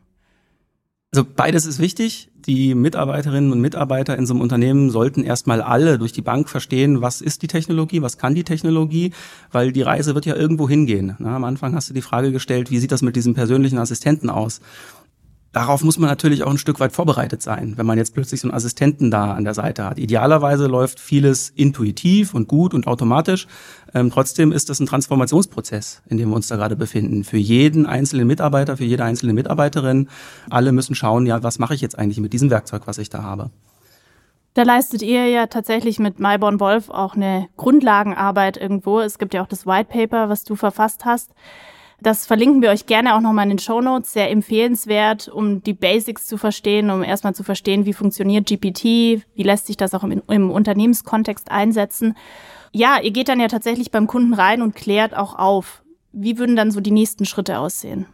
Also 1.13 1.25
beides 1.35 1.65
ist 1.65 1.79
wichtig. 1.79 2.29
Die 2.47 2.75
Mitarbeiterinnen 2.75 3.51
und 3.51 3.61
Mitarbeiter 3.61 4.17
in 4.17 4.25
so 4.25 4.33
einem 4.33 4.41
Unternehmen 4.41 4.89
sollten 4.89 5.23
erstmal 5.23 5.61
alle 5.61 5.97
durch 5.97 6.11
die 6.11 6.21
Bank 6.21 6.49
verstehen, 6.49 7.01
was 7.01 7.21
ist 7.21 7.41
die 7.41 7.47
Technologie, 7.47 8.01
was 8.01 8.17
kann 8.17 8.35
die 8.35 8.43
Technologie, 8.43 9.11
weil 9.51 9.71
die 9.71 9.81
Reise 9.81 10.15
wird 10.15 10.25
ja 10.25 10.35
irgendwo 10.35 10.67
hingehen. 10.67 11.15
Na, 11.19 11.35
am 11.35 11.43
Anfang 11.43 11.75
hast 11.75 11.89
du 11.89 11.93
die 11.93 12.01
Frage 12.01 12.31
gestellt, 12.31 12.71
wie 12.71 12.79
sieht 12.79 12.91
das 12.91 13.01
mit 13.01 13.15
diesem 13.15 13.33
persönlichen 13.33 13.77
Assistenten 13.79 14.29
aus? 14.29 14.61
Darauf 15.51 15.83
muss 15.83 15.97
man 15.97 16.09
natürlich 16.09 16.43
auch 16.43 16.51
ein 16.51 16.57
Stück 16.57 16.79
weit 16.79 16.91
vorbereitet 16.91 17.41
sein, 17.41 17.73
wenn 17.77 17.85
man 17.85 17.97
jetzt 17.97 18.13
plötzlich 18.13 18.41
so 18.41 18.47
einen 18.47 18.55
Assistenten 18.55 19.11
da 19.11 19.33
an 19.33 19.43
der 19.43 19.53
Seite 19.53 19.85
hat. 19.85 19.99
Idealerweise 19.99 20.67
läuft 20.67 20.99
vieles 20.99 21.49
intuitiv 21.49 22.33
und 22.33 22.47
gut 22.47 22.73
und 22.73 22.87
automatisch. 22.87 23.47
Ähm, 23.93 24.11
trotzdem 24.11 24.51
ist 24.51 24.69
das 24.69 24.79
ein 24.79 24.85
Transformationsprozess, 24.87 26.01
in 26.07 26.17
dem 26.17 26.29
wir 26.29 26.35
uns 26.35 26.47
da 26.47 26.55
gerade 26.55 26.75
befinden. 26.75 27.23
Für 27.23 27.37
jeden 27.37 27.85
einzelnen 27.85 28.27
Mitarbeiter, 28.27 28.77
für 28.77 28.85
jede 28.85 29.03
einzelne 29.03 29.33
Mitarbeiterin. 29.33 30.09
Alle 30.49 30.71
müssen 30.71 30.95
schauen, 30.95 31.25
ja, 31.25 31.41
was 31.43 31.59
mache 31.59 31.73
ich 31.73 31.81
jetzt 31.81 31.97
eigentlich 31.97 32.19
mit 32.19 32.33
diesem 32.33 32.49
Werkzeug, 32.49 32.83
was 32.85 32.97
ich 32.97 33.09
da 33.09 33.23
habe. 33.23 33.49
Da 34.57 34.63
leistet 34.63 35.03
ihr 35.03 35.27
ja 35.27 35.45
tatsächlich 35.45 35.99
mit 35.99 36.19
Myborn 36.19 36.59
Wolf 36.59 36.89
auch 36.89 37.15
eine 37.15 37.47
Grundlagenarbeit 37.57 38.57
irgendwo. 38.57 38.99
Es 38.99 39.19
gibt 39.19 39.35
ja 39.35 39.43
auch 39.43 39.47
das 39.47 39.67
White 39.67 39.89
Paper, 39.91 40.29
was 40.29 40.45
du 40.45 40.55
verfasst 40.55 41.05
hast. 41.05 41.31
Das 41.99 42.27
verlinken 42.27 42.61
wir 42.61 42.69
euch 42.69 42.85
gerne 42.85 43.15
auch 43.15 43.21
nochmal 43.21 43.45
in 43.45 43.49
den 43.49 43.59
Show 43.59 43.81
Notes. 43.81 44.13
Sehr 44.13 44.29
empfehlenswert, 44.29 45.27
um 45.27 45.63
die 45.63 45.73
Basics 45.73 46.27
zu 46.27 46.37
verstehen, 46.37 46.91
um 46.91 47.03
erstmal 47.03 47.33
zu 47.33 47.43
verstehen, 47.43 47.85
wie 47.85 47.93
funktioniert 47.93 48.47
GPT, 48.47 48.83
wie 48.83 49.43
lässt 49.43 49.65
sich 49.65 49.77
das 49.77 49.93
auch 49.93 50.03
im, 50.03 50.21
im 50.27 50.51
Unternehmenskontext 50.51 51.49
einsetzen. 51.49 52.15
Ja, 52.71 52.99
ihr 53.01 53.11
geht 53.11 53.29
dann 53.29 53.39
ja 53.39 53.47
tatsächlich 53.47 53.89
beim 53.89 54.05
Kunden 54.05 54.33
rein 54.33 54.61
und 54.61 54.75
klärt 54.75 55.15
auch 55.15 55.39
auf. 55.39 55.83
Wie 56.11 56.37
würden 56.37 56.55
dann 56.55 56.71
so 56.71 56.81
die 56.81 56.91
nächsten 56.91 57.25
Schritte 57.25 57.57
aussehen? 57.59 58.05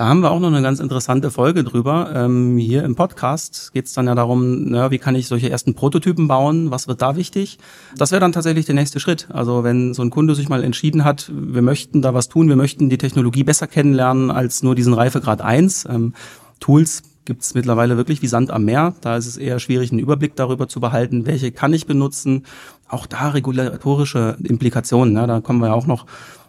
Da 0.00 0.06
haben 0.06 0.20
wir 0.20 0.30
auch 0.30 0.38
noch 0.38 0.46
eine 0.46 0.62
ganz 0.62 0.78
interessante 0.78 1.32
Folge 1.32 1.64
drüber. 1.64 2.12
Ähm, 2.14 2.56
hier 2.56 2.84
im 2.84 2.94
Podcast 2.94 3.72
geht 3.72 3.86
es 3.86 3.94
dann 3.94 4.06
ja 4.06 4.14
darum, 4.14 4.66
na, 4.66 4.92
wie 4.92 4.98
kann 4.98 5.16
ich 5.16 5.26
solche 5.26 5.50
ersten 5.50 5.74
Prototypen 5.74 6.28
bauen, 6.28 6.70
was 6.70 6.86
wird 6.86 7.02
da 7.02 7.16
wichtig. 7.16 7.58
Das 7.96 8.12
wäre 8.12 8.20
dann 8.20 8.30
tatsächlich 8.30 8.64
der 8.64 8.76
nächste 8.76 9.00
Schritt. 9.00 9.26
Also 9.32 9.64
wenn 9.64 9.94
so 9.94 10.02
ein 10.02 10.10
Kunde 10.10 10.36
sich 10.36 10.48
mal 10.48 10.62
entschieden 10.62 11.02
hat, 11.02 11.32
wir 11.34 11.62
möchten 11.62 12.00
da 12.00 12.14
was 12.14 12.28
tun, 12.28 12.48
wir 12.48 12.54
möchten 12.54 12.88
die 12.88 12.96
Technologie 12.96 13.42
besser 13.42 13.66
kennenlernen 13.66 14.30
als 14.30 14.62
nur 14.62 14.76
diesen 14.76 14.94
Reifegrad 14.94 15.40
1. 15.40 15.86
Ähm, 15.86 16.14
Tools 16.60 17.02
gibt 17.24 17.42
es 17.42 17.54
mittlerweile 17.54 17.96
wirklich 17.96 18.22
wie 18.22 18.28
Sand 18.28 18.52
am 18.52 18.66
Meer. 18.66 18.94
Da 19.00 19.16
ist 19.16 19.26
es 19.26 19.36
eher 19.36 19.58
schwierig, 19.58 19.90
einen 19.90 19.98
Überblick 19.98 20.36
darüber 20.36 20.68
zu 20.68 20.78
behalten, 20.78 21.26
welche 21.26 21.50
kann 21.50 21.74
ich 21.74 21.86
benutzen. 21.88 22.46
Auch 22.88 23.06
da 23.06 23.30
regulatorische 23.30 24.36
Implikationen. 24.44 25.12
Ne? 25.14 25.26
Da 25.26 25.40
kommen 25.40 25.58
wir 25.58 25.66
ja 25.66 25.74
auch 25.74 25.88
noch 25.88 26.06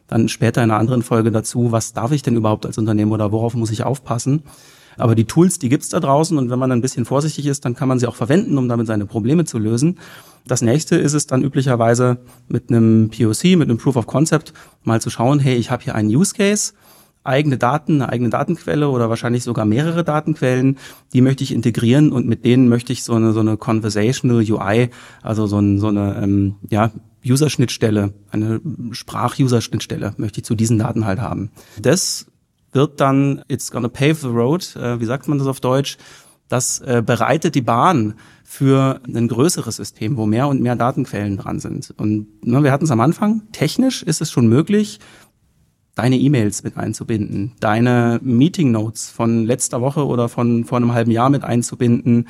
dann 0.09 0.27
später 0.27 0.61
in 0.63 0.71
einer 0.71 0.79
anderen 0.79 1.03
Folge 1.03 1.31
dazu, 1.31 1.71
was 1.71 1.93
darf 1.93 2.11
ich 2.11 2.21
denn 2.21 2.35
überhaupt 2.35 2.65
als 2.65 2.77
Unternehmen 2.77 3.11
oder 3.11 3.31
worauf 3.31 3.53
muss 3.53 3.71
ich 3.71 3.83
aufpassen. 3.83 4.43
Aber 4.97 5.15
die 5.15 5.25
Tools, 5.25 5.59
die 5.59 5.69
gibt's 5.69 5.89
da 5.89 6.01
draußen 6.01 6.37
und 6.37 6.49
wenn 6.49 6.59
man 6.59 6.71
ein 6.71 6.81
bisschen 6.81 7.05
vorsichtig 7.05 7.45
ist, 7.45 7.63
dann 7.63 7.73
kann 7.73 7.87
man 7.87 7.99
sie 7.99 8.07
auch 8.07 8.15
verwenden, 8.15 8.57
um 8.57 8.67
damit 8.67 8.87
seine 8.87 9.05
Probleme 9.05 9.45
zu 9.45 9.57
lösen. 9.57 9.97
Das 10.45 10.61
nächste 10.61 10.97
ist 10.97 11.13
es 11.13 11.25
dann 11.25 11.41
üblicherweise 11.41 12.17
mit 12.49 12.69
einem 12.69 13.09
POC, 13.09 13.55
mit 13.55 13.69
einem 13.69 13.77
Proof 13.77 13.95
of 13.95 14.07
Concept 14.07 14.53
mal 14.83 14.99
zu 14.99 15.09
schauen, 15.09 15.39
hey, 15.39 15.55
ich 15.55 15.71
habe 15.71 15.83
hier 15.83 15.95
einen 15.95 16.09
Use 16.09 16.33
Case, 16.33 16.73
eigene 17.23 17.57
Daten, 17.57 18.01
eine 18.01 18.11
eigene 18.11 18.29
Datenquelle 18.29 18.89
oder 18.89 19.09
wahrscheinlich 19.09 19.43
sogar 19.43 19.65
mehrere 19.65 20.03
Datenquellen, 20.03 20.77
die 21.13 21.21
möchte 21.21 21.43
ich 21.43 21.53
integrieren 21.53 22.11
und 22.11 22.27
mit 22.27 22.43
denen 22.43 22.67
möchte 22.67 22.91
ich 22.91 23.03
so 23.03 23.13
eine 23.13 23.31
so 23.33 23.39
eine 23.39 23.57
conversational 23.57 24.43
UI, 24.43 24.89
also 25.21 25.45
so, 25.47 25.59
ein, 25.59 25.79
so 25.79 25.87
eine 25.87 26.19
ähm, 26.21 26.55
ja 26.69 26.91
User-Schnittstelle, 27.25 28.13
eine 28.31 28.61
Sprach-User-Schnittstelle 28.91 30.13
möchte 30.17 30.39
ich 30.39 30.45
zu 30.45 30.55
diesen 30.55 30.79
Daten 30.79 31.05
halt 31.05 31.19
haben. 31.19 31.51
Das 31.81 32.27
wird 32.71 32.99
dann, 32.99 33.43
it's 33.47 33.71
gonna 33.71 33.89
pave 33.89 34.15
the 34.15 34.27
road, 34.27 34.75
äh, 34.75 34.99
wie 34.99 35.05
sagt 35.05 35.27
man 35.27 35.37
das 35.37 35.47
auf 35.47 35.59
Deutsch, 35.59 35.97
das 36.47 36.79
äh, 36.79 37.03
bereitet 37.05 37.55
die 37.55 37.61
Bahn 37.61 38.15
für 38.43 39.01
ein 39.07 39.27
größeres 39.27 39.75
System, 39.75 40.17
wo 40.17 40.25
mehr 40.25 40.47
und 40.47 40.61
mehr 40.61 40.75
Datenquellen 40.75 41.37
dran 41.37 41.59
sind. 41.59 41.93
Und 41.97 42.45
ne, 42.45 42.63
wir 42.63 42.71
hatten 42.71 42.85
es 42.85 42.91
am 42.91 43.01
Anfang, 43.01 43.43
technisch 43.51 44.01
ist 44.01 44.21
es 44.21 44.31
schon 44.31 44.47
möglich, 44.47 44.99
deine 45.93 46.17
E-Mails 46.17 46.63
mit 46.63 46.77
einzubinden, 46.77 47.51
deine 47.59 48.19
Meeting 48.23 48.71
Notes 48.71 49.09
von 49.09 49.45
letzter 49.45 49.81
Woche 49.81 50.05
oder 50.05 50.29
von 50.29 50.65
vor 50.65 50.77
einem 50.77 50.93
halben 50.93 51.11
Jahr 51.11 51.29
mit 51.29 51.43
einzubinden, 51.43 52.27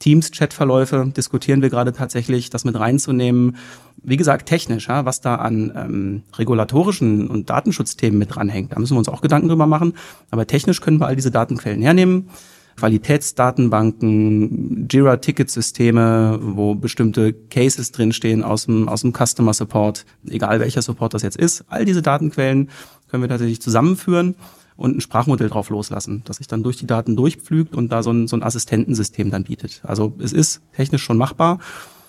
Teams-Chatverläufe 0.00 1.12
diskutieren 1.16 1.62
wir 1.62 1.70
gerade 1.70 1.92
tatsächlich, 1.92 2.50
das 2.50 2.64
mit 2.64 2.78
reinzunehmen. 2.78 3.56
Wie 4.02 4.16
gesagt, 4.16 4.48
technisch, 4.48 4.88
ja, 4.88 5.04
was 5.04 5.20
da 5.20 5.36
an 5.36 5.72
ähm, 5.76 6.22
regulatorischen 6.36 7.28
und 7.28 7.48
Datenschutzthemen 7.48 8.18
mit 8.18 8.34
dranhängt, 8.34 8.72
da 8.72 8.80
müssen 8.80 8.94
wir 8.94 8.98
uns 8.98 9.08
auch 9.08 9.20
Gedanken 9.20 9.48
drüber 9.48 9.66
machen. 9.66 9.94
Aber 10.30 10.46
technisch 10.46 10.80
können 10.80 10.98
wir 10.98 11.06
all 11.06 11.16
diese 11.16 11.30
Datenquellen 11.30 11.82
hernehmen. 11.82 12.30
Qualitätsdatenbanken, 12.76 14.88
Jira-Ticketsysteme, 14.90 16.38
wo 16.40 16.74
bestimmte 16.74 17.34
Cases 17.34 17.92
drinstehen 17.92 18.42
aus 18.42 18.64
dem, 18.64 18.88
aus 18.88 19.02
dem 19.02 19.12
Customer 19.12 19.52
Support, 19.52 20.06
egal 20.26 20.60
welcher 20.60 20.80
Support 20.80 21.12
das 21.12 21.22
jetzt 21.22 21.36
ist. 21.36 21.64
All 21.68 21.84
diese 21.84 22.00
Datenquellen 22.00 22.70
können 23.10 23.22
wir 23.22 23.28
tatsächlich 23.28 23.60
zusammenführen 23.60 24.34
und 24.80 24.96
ein 24.96 25.00
Sprachmodell 25.02 25.50
drauf 25.50 25.68
loslassen, 25.68 26.22
das 26.24 26.38
sich 26.38 26.46
dann 26.46 26.62
durch 26.62 26.78
die 26.78 26.86
Daten 26.86 27.14
durchpflügt 27.14 27.76
und 27.76 27.92
da 27.92 28.02
so 28.02 28.12
ein, 28.12 28.26
so 28.26 28.36
ein 28.36 28.42
Assistentensystem 28.42 29.30
dann 29.30 29.44
bietet. 29.44 29.82
Also 29.84 30.14
es 30.18 30.32
ist 30.32 30.62
technisch 30.74 31.02
schon 31.02 31.18
machbar. 31.18 31.58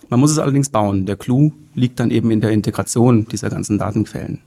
Man 0.08 0.22
muss 0.22 0.32
es 0.32 0.40
allerdings 0.40 0.70
bauen. 0.70 1.06
Der 1.06 1.18
Clou 1.18 1.52
liegt 1.76 2.00
dann 2.00 2.12
eben 2.12 2.32
in 2.32 2.40
der 2.40 2.52
Integration 2.52 3.26
dieser 3.26 3.50
ganzen 3.50 3.78
Datenquellen. 3.78 4.42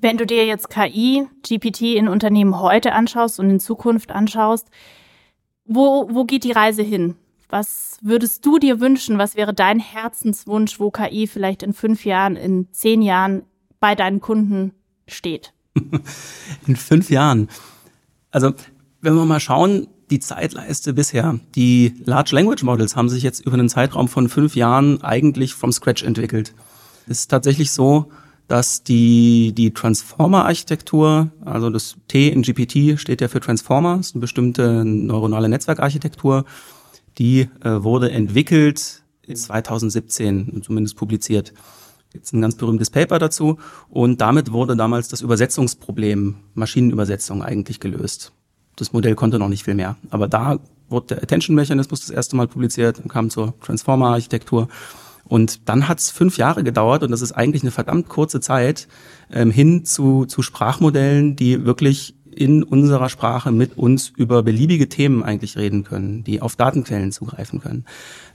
Wenn 0.00 0.16
du 0.16 0.26
dir 0.26 0.46
jetzt 0.46 0.68
KI, 0.68 1.28
GPT 1.48 1.94
in 1.94 2.08
Unternehmen 2.08 2.60
heute 2.60 2.92
anschaust 2.92 3.38
und 3.38 3.48
in 3.50 3.60
Zukunft 3.60 4.10
anschaust, 4.10 4.66
wo, 5.64 6.08
wo 6.10 6.24
geht 6.24 6.42
die 6.42 6.52
Reise 6.52 6.82
hin? 6.82 7.14
Was 7.50 7.98
würdest 8.02 8.44
du 8.44 8.58
dir 8.58 8.80
wünschen? 8.80 9.16
Was 9.18 9.36
wäre 9.36 9.54
dein 9.54 9.78
Herzenswunsch, 9.78 10.80
wo 10.80 10.90
KI 10.90 11.28
vielleicht 11.28 11.62
in 11.62 11.72
fünf 11.72 12.04
Jahren, 12.04 12.34
in 12.34 12.66
zehn 12.72 13.00
Jahren 13.00 13.42
bei 13.78 13.94
deinen 13.94 14.20
Kunden 14.20 14.72
steht? 15.06 15.52
In 16.66 16.76
fünf 16.76 17.10
Jahren. 17.10 17.48
Also, 18.30 18.52
wenn 19.00 19.14
wir 19.14 19.24
mal 19.24 19.40
schauen, 19.40 19.88
die 20.10 20.20
Zeitleiste 20.20 20.92
bisher. 20.92 21.38
Die 21.54 21.94
Large 22.04 22.34
Language 22.34 22.62
Models 22.64 22.96
haben 22.96 23.08
sich 23.08 23.22
jetzt 23.22 23.40
über 23.46 23.54
einen 23.54 23.68
Zeitraum 23.68 24.08
von 24.08 24.28
fünf 24.28 24.56
Jahren 24.56 25.02
eigentlich 25.02 25.54
from 25.54 25.72
scratch 25.72 26.02
entwickelt. 26.02 26.52
Es 27.06 27.20
ist 27.20 27.30
tatsächlich 27.30 27.70
so, 27.70 28.10
dass 28.48 28.82
die, 28.82 29.52
die 29.56 29.72
Transformer-Architektur, 29.72 31.30
also 31.44 31.70
das 31.70 31.96
T 32.08 32.28
in 32.28 32.42
GPT 32.42 32.98
steht 32.98 33.20
ja 33.20 33.28
für 33.28 33.40
Transformer, 33.40 34.00
ist 34.00 34.14
eine 34.14 34.20
bestimmte 34.20 34.84
neuronale 34.84 35.48
Netzwerkarchitektur, 35.48 36.44
die 37.18 37.48
äh, 37.62 37.82
wurde 37.82 38.10
entwickelt 38.10 39.02
2017, 39.32 40.62
zumindest 40.64 40.96
publiziert. 40.96 41.52
Jetzt 42.12 42.32
ein 42.32 42.40
ganz 42.40 42.56
berühmtes 42.56 42.90
Paper 42.90 43.18
dazu. 43.18 43.58
Und 43.88 44.20
damit 44.20 44.52
wurde 44.52 44.76
damals 44.76 45.08
das 45.08 45.20
Übersetzungsproblem 45.20 46.36
Maschinenübersetzung 46.54 47.42
eigentlich 47.42 47.80
gelöst. 47.80 48.32
Das 48.76 48.92
Modell 48.92 49.14
konnte 49.14 49.38
noch 49.38 49.48
nicht 49.48 49.64
viel 49.64 49.74
mehr. 49.74 49.96
Aber 50.10 50.26
da 50.26 50.58
wurde 50.88 51.14
der 51.14 51.22
Attention-Mechanismus 51.22 52.00
das 52.00 52.10
erste 52.10 52.36
Mal 52.36 52.48
publiziert, 52.48 53.00
kam 53.08 53.30
zur 53.30 53.54
Transformer-Architektur. 53.60 54.68
Und 55.24 55.68
dann 55.68 55.86
hat 55.86 56.00
es 56.00 56.10
fünf 56.10 56.38
Jahre 56.38 56.64
gedauert, 56.64 57.04
und 57.04 57.12
das 57.12 57.22
ist 57.22 57.32
eigentlich 57.32 57.62
eine 57.62 57.70
verdammt 57.70 58.08
kurze 58.08 58.40
Zeit, 58.40 58.88
ähm, 59.30 59.52
hin 59.52 59.84
zu, 59.84 60.24
zu 60.24 60.42
Sprachmodellen, 60.42 61.36
die 61.36 61.64
wirklich 61.64 62.16
in 62.34 62.62
unserer 62.62 63.08
Sprache 63.08 63.52
mit 63.52 63.76
uns 63.76 64.08
über 64.08 64.42
beliebige 64.42 64.88
Themen 64.88 65.22
eigentlich 65.22 65.56
reden 65.56 65.84
können, 65.84 66.24
die 66.24 66.42
auf 66.42 66.56
Datenquellen 66.56 67.12
zugreifen 67.12 67.60
können. 67.60 67.84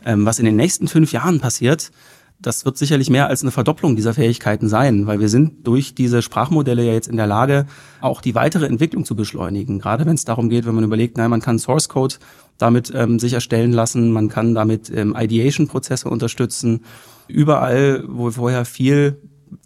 Ähm, 0.06 0.26
was 0.26 0.40
in 0.40 0.46
den 0.46 0.56
nächsten 0.56 0.88
fünf 0.88 1.12
Jahren 1.12 1.40
passiert, 1.40 1.92
das 2.40 2.66
wird 2.66 2.78
sicherlich 2.78 3.10
mehr 3.10 3.28
als 3.28 3.42
eine 3.42 3.52
Verdopplung 3.52 3.96
dieser 3.96 4.14
Fähigkeiten 4.14 4.68
sein, 4.68 5.08
weil 5.08 5.20
wir 5.20 5.30
sind 5.30 5.66
durch 5.66 5.96
diese 5.96 6.22
Sprachmodelle 6.22 6.84
ja 6.84 6.94
jetzt 6.94 7.08
in 7.08 7.18
der 7.18 7.28
Lage, 7.28 7.66
auch 8.02 8.22
die 8.22 8.36
weitere 8.36 8.66
Entwicklung 8.66 9.06
zu 9.06 9.16
beschleunigen. 9.16 9.80
Gerade 9.80 10.06
wenn 10.06 10.16
es 10.16 10.26
darum 10.26 10.50
geht, 10.50 10.66
wenn 10.66 10.76
man 10.76 10.84
überlegt, 10.84 11.18
naja, 11.18 11.30
man 11.30 11.42
kann 11.42 11.60
Source 11.60 11.90
Code 11.90 12.16
damit 12.58 12.92
ähm, 12.96 13.20
sich 13.20 13.34
erstellen 13.34 13.72
lassen, 13.72 14.12
man 14.12 14.30
kann 14.30 14.54
damit 14.54 14.90
ähm, 14.90 15.16
Ideation-Prozesse 15.18 16.10
unterstützen. 16.10 16.84
Überall, 17.28 18.04
wo 18.08 18.26
wir 18.26 18.32
vorher 18.34 18.66
viel 18.66 19.18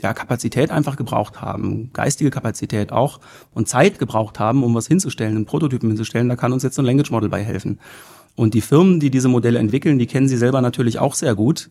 ja, 0.02 0.14
Kapazität 0.14 0.72
einfach 0.72 0.96
gebraucht 0.96 1.42
haben, 1.42 1.92
geistige 1.94 2.30
Kapazität 2.30 2.92
auch 2.92 3.20
und 3.54 3.68
Zeit 3.68 4.00
gebraucht 4.00 4.40
haben, 4.40 4.64
um 4.64 4.74
was 4.76 4.88
hinzustellen, 4.88 5.36
einen 5.36 5.46
Prototypen 5.46 5.90
hinzustellen, 5.90 6.30
da 6.30 6.36
kann 6.36 6.54
uns 6.54 6.64
jetzt 6.64 6.80
ein 6.80 6.86
Language 6.86 7.12
Model 7.12 7.30
bei 7.30 7.44
helfen. 7.44 7.80
Und 8.36 8.54
die 8.54 8.62
Firmen, 8.62 9.00
die 9.00 9.10
diese 9.10 9.28
Modelle 9.28 9.60
entwickeln, 9.60 10.00
die 10.00 10.08
kennen 10.08 10.28
sie 10.28 10.38
selber 10.38 10.62
natürlich 10.62 11.00
auch 11.00 11.14
sehr 11.14 11.36
gut. 11.36 11.70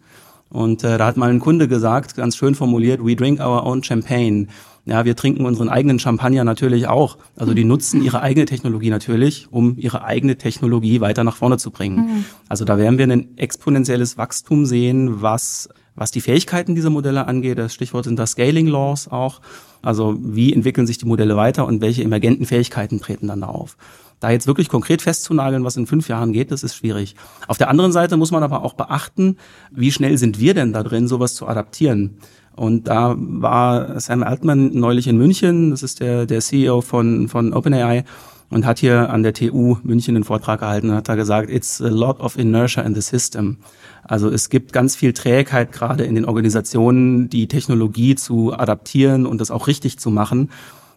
Und 0.50 0.84
äh, 0.84 0.98
da 0.98 1.06
hat 1.06 1.16
mal 1.16 1.30
ein 1.30 1.40
Kunde 1.40 1.68
gesagt, 1.68 2.16
ganz 2.16 2.36
schön 2.36 2.54
formuliert, 2.54 3.04
we 3.04 3.16
drink 3.16 3.40
our 3.40 3.66
own 3.66 3.82
champagne. 3.82 4.46
Ja, 4.86 5.04
wir 5.04 5.16
trinken 5.16 5.44
unseren 5.44 5.68
eigenen 5.68 5.98
Champagner 5.98 6.44
natürlich 6.44 6.88
auch. 6.88 7.18
Also 7.36 7.52
die 7.52 7.64
nutzen 7.64 8.02
ihre 8.02 8.22
eigene 8.22 8.46
Technologie 8.46 8.88
natürlich, 8.88 9.48
um 9.50 9.76
ihre 9.76 10.02
eigene 10.04 10.38
Technologie 10.38 11.02
weiter 11.02 11.24
nach 11.24 11.36
vorne 11.36 11.58
zu 11.58 11.70
bringen. 11.70 11.96
Mhm. 11.96 12.24
Also 12.48 12.64
da 12.64 12.78
werden 12.78 12.96
wir 12.96 13.06
ein 13.06 13.36
exponentielles 13.36 14.16
Wachstum 14.16 14.64
sehen, 14.64 15.20
was 15.20 15.68
was 15.98 16.10
die 16.12 16.20
Fähigkeiten 16.20 16.74
dieser 16.74 16.90
Modelle 16.90 17.26
angeht. 17.26 17.58
Das 17.58 17.74
Stichwort 17.74 18.04
sind 18.04 18.18
da 18.18 18.26
Scaling 18.26 18.68
Laws 18.68 19.08
auch. 19.08 19.40
Also 19.82 20.16
wie 20.20 20.52
entwickeln 20.52 20.86
sich 20.86 20.98
die 20.98 21.06
Modelle 21.06 21.36
weiter 21.36 21.66
und 21.66 21.80
welche 21.80 22.02
emergenten 22.02 22.46
Fähigkeiten 22.46 23.00
treten 23.00 23.26
dann 23.28 23.40
da 23.40 23.48
auf. 23.48 23.76
Da 24.20 24.30
jetzt 24.30 24.46
wirklich 24.46 24.68
konkret 24.68 25.02
festzunageln, 25.02 25.64
was 25.64 25.76
in 25.76 25.86
fünf 25.86 26.08
Jahren 26.08 26.32
geht, 26.32 26.50
das 26.50 26.62
ist 26.62 26.74
schwierig. 26.74 27.14
Auf 27.46 27.58
der 27.58 27.70
anderen 27.70 27.92
Seite 27.92 28.16
muss 28.16 28.32
man 28.32 28.42
aber 28.42 28.64
auch 28.64 28.74
beachten, 28.74 29.36
wie 29.70 29.92
schnell 29.92 30.18
sind 30.18 30.40
wir 30.40 30.54
denn 30.54 30.72
da 30.72 30.82
drin, 30.82 31.06
sowas 31.06 31.34
zu 31.34 31.46
adaptieren. 31.46 32.18
Und 32.56 32.88
da 32.88 33.14
war 33.16 34.00
Sam 34.00 34.24
Altman 34.24 34.72
neulich 34.74 35.06
in 35.06 35.16
München, 35.16 35.70
das 35.70 35.84
ist 35.84 36.00
der, 36.00 36.26
der 36.26 36.40
CEO 36.40 36.80
von, 36.80 37.28
von 37.28 37.52
OpenAI, 37.52 38.04
und 38.50 38.66
hat 38.66 38.78
hier 38.78 39.10
an 39.10 39.22
der 39.22 39.34
TU 39.34 39.76
München 39.82 40.16
einen 40.16 40.24
Vortrag 40.24 40.60
gehalten 40.60 40.90
und 40.90 40.96
hat 40.96 41.08
da 41.08 41.14
gesagt, 41.14 41.50
it's 41.50 41.80
a 41.80 41.88
lot 41.88 42.18
of 42.20 42.38
inertia 42.38 42.82
in 42.82 42.94
the 42.94 43.00
system. 43.00 43.58
Also 44.02 44.30
es 44.30 44.48
gibt 44.48 44.72
ganz 44.72 44.96
viel 44.96 45.12
Trägheit 45.12 45.70
gerade 45.70 46.04
in 46.04 46.14
den 46.14 46.24
Organisationen, 46.24 47.28
die 47.28 47.46
Technologie 47.46 48.14
zu 48.14 48.54
adaptieren 48.54 49.26
und 49.26 49.40
das 49.40 49.50
auch 49.50 49.66
richtig 49.66 49.98
zu 49.98 50.10
machen. 50.10 50.50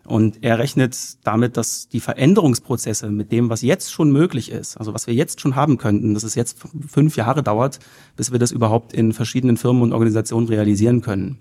Und 0.06 0.44
er 0.44 0.58
rechnet 0.58 0.98
damit, 1.24 1.58
dass 1.58 1.88
die 1.88 2.00
Veränderungsprozesse 2.00 3.10
mit 3.10 3.32
dem, 3.32 3.50
was 3.50 3.62
jetzt 3.62 3.92
schon 3.92 4.12
möglich 4.12 4.52
ist, 4.52 4.78
also 4.78 4.94
was 4.94 5.06
wir 5.06 5.14
jetzt 5.14 5.42
schon 5.42 5.56
haben 5.56 5.78
könnten, 5.78 6.14
dass 6.14 6.24
es 6.24 6.36
jetzt 6.36 6.58
fünf 6.88 7.16
Jahre 7.18 7.44
dauert, 7.44 7.80
bis 8.16 8.32
wir 8.32 8.40
das 8.40 8.52
überhaupt 8.52 8.94
in 8.94 9.14
verschiedenen 9.14 9.58
Firmen 9.58 9.84
und 9.84 9.94
Organisationen 9.94 10.48
realisieren 10.48 11.02
können. 11.02 11.40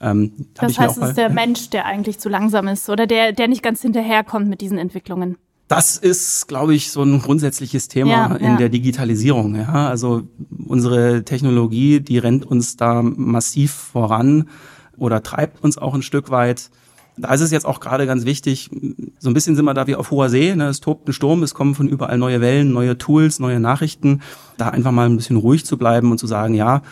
Ähm, 0.00 0.32
das 0.54 0.78
heißt, 0.78 0.98
es 0.98 1.08
ist 1.08 1.18
der 1.18 1.30
Mensch, 1.30 1.70
der 1.70 1.86
eigentlich 1.86 2.18
zu 2.18 2.28
langsam 2.28 2.68
ist 2.68 2.88
oder 2.88 3.06
der, 3.06 3.32
der 3.32 3.48
nicht 3.48 3.62
ganz 3.62 3.82
hinterherkommt 3.82 4.48
mit 4.48 4.60
diesen 4.60 4.78
Entwicklungen. 4.78 5.36
Das 5.66 5.98
ist, 5.98 6.48
glaube 6.48 6.74
ich, 6.74 6.90
so 6.90 7.02
ein 7.02 7.20
grundsätzliches 7.20 7.88
Thema 7.88 8.10
ja, 8.10 8.36
in 8.36 8.52
ja. 8.52 8.56
der 8.56 8.68
Digitalisierung. 8.70 9.54
Ja, 9.54 9.88
also 9.88 10.22
unsere 10.66 11.24
Technologie, 11.24 12.00
die 12.00 12.16
rennt 12.16 12.46
uns 12.46 12.76
da 12.76 13.02
massiv 13.02 13.72
voran 13.72 14.48
oder 14.96 15.22
treibt 15.22 15.62
uns 15.62 15.76
auch 15.76 15.94
ein 15.94 16.02
Stück 16.02 16.30
weit. 16.30 16.70
Da 17.18 17.34
ist 17.34 17.40
es 17.40 17.50
jetzt 17.50 17.66
auch 17.66 17.80
gerade 17.80 18.06
ganz 18.06 18.24
wichtig, 18.24 18.70
so 19.18 19.28
ein 19.28 19.34
bisschen 19.34 19.56
sind 19.56 19.64
wir 19.64 19.74
da 19.74 19.86
wie 19.86 19.96
auf 19.96 20.10
hoher 20.10 20.28
See, 20.28 20.54
ne? 20.54 20.68
es 20.68 20.80
tobt 20.80 21.08
ein 21.08 21.12
Sturm, 21.12 21.42
es 21.42 21.54
kommen 21.54 21.74
von 21.74 21.88
überall 21.88 22.18
neue 22.18 22.40
Wellen, 22.40 22.72
neue 22.72 22.96
Tools, 22.98 23.38
neue 23.38 23.60
Nachrichten, 23.60 24.20
da 24.56 24.68
einfach 24.68 24.92
mal 24.92 25.06
ein 25.06 25.16
bisschen 25.16 25.36
ruhig 25.36 25.64
zu 25.64 25.76
bleiben 25.76 26.10
und 26.10 26.18
zu 26.18 26.26
sagen, 26.26 26.54
ja, 26.54 26.82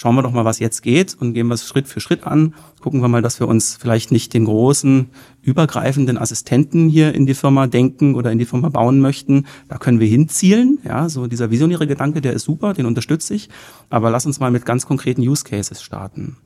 schauen 0.00 0.14
wir 0.14 0.22
doch 0.22 0.32
mal, 0.32 0.46
was 0.46 0.60
jetzt 0.60 0.82
geht 0.82 1.14
und 1.20 1.34
gehen 1.34 1.48
wir 1.48 1.54
es 1.54 1.68
Schritt 1.68 1.86
für 1.86 2.00
Schritt 2.00 2.26
an. 2.26 2.54
Gucken 2.80 3.02
wir 3.02 3.08
mal, 3.08 3.20
dass 3.20 3.38
wir 3.38 3.46
uns 3.46 3.76
vielleicht 3.78 4.12
nicht 4.12 4.32
den 4.32 4.46
großen, 4.46 5.10
übergreifenden 5.42 6.16
Assistenten 6.16 6.88
hier 6.88 7.14
in 7.14 7.26
die 7.26 7.34
Firma 7.34 7.66
denken 7.66 8.14
oder 8.14 8.32
in 8.32 8.38
die 8.38 8.46
Firma 8.46 8.70
bauen 8.70 9.00
möchten. 9.00 9.46
Da 9.68 9.76
können 9.76 10.00
wir 10.00 10.06
hinzielen. 10.06 10.78
Ja, 10.84 11.10
so 11.10 11.26
dieser 11.26 11.50
visionäre 11.50 11.86
Gedanke, 11.86 12.22
der 12.22 12.32
ist 12.32 12.44
super, 12.44 12.72
den 12.72 12.86
unterstütze 12.86 13.34
ich. 13.34 13.50
Aber 13.90 14.10
lass 14.10 14.24
uns 14.24 14.40
mal 14.40 14.50
mit 14.50 14.64
ganz 14.64 14.86
konkreten 14.86 15.20
Use 15.20 15.44
Cases 15.44 15.82
starten. 15.82 16.38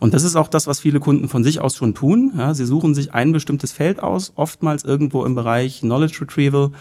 Und 0.00 0.14
das 0.14 0.24
ist 0.24 0.36
auch 0.36 0.48
das, 0.48 0.66
was 0.66 0.80
viele 0.80 1.00
Kunden 1.00 1.28
von 1.28 1.44
sich 1.44 1.60
aus 1.60 1.76
schon 1.76 1.94
tun. 1.94 2.32
Ja, 2.36 2.54
sie 2.54 2.66
suchen 2.66 2.94
sich 2.94 3.14
ein 3.14 3.32
bestimmtes 3.32 3.72
Feld 3.72 4.02
aus, 4.02 4.32
oftmals 4.36 4.84
irgendwo 4.84 5.24
im 5.24 5.34
Bereich 5.34 5.80
Knowledge 5.80 6.20
Retrieval, 6.22 6.72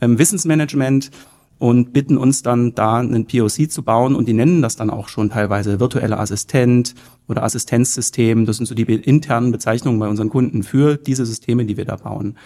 ähm, 0.00 0.18
Wissensmanagement 0.18 1.10
und 1.58 1.92
bitten 1.92 2.18
uns 2.18 2.42
dann 2.42 2.74
da 2.74 2.96
einen 2.98 3.26
POC 3.26 3.70
zu 3.70 3.84
bauen 3.84 4.16
und 4.16 4.26
die 4.26 4.32
nennen 4.32 4.62
das 4.62 4.74
dann 4.74 4.90
auch 4.90 5.08
schon 5.08 5.30
teilweise 5.30 5.78
virtueller 5.78 6.18
Assistent 6.18 6.96
oder 7.28 7.44
Assistenzsystem. 7.44 8.46
Das 8.46 8.56
sind 8.56 8.66
so 8.66 8.74
die 8.74 8.82
internen 8.82 9.52
Bezeichnungen 9.52 10.00
bei 10.00 10.08
unseren 10.08 10.28
Kunden 10.28 10.64
für 10.64 10.96
diese 10.96 11.24
Systeme, 11.24 11.64
die 11.64 11.76
wir 11.76 11.84
da 11.84 11.94
bauen. 11.94 12.36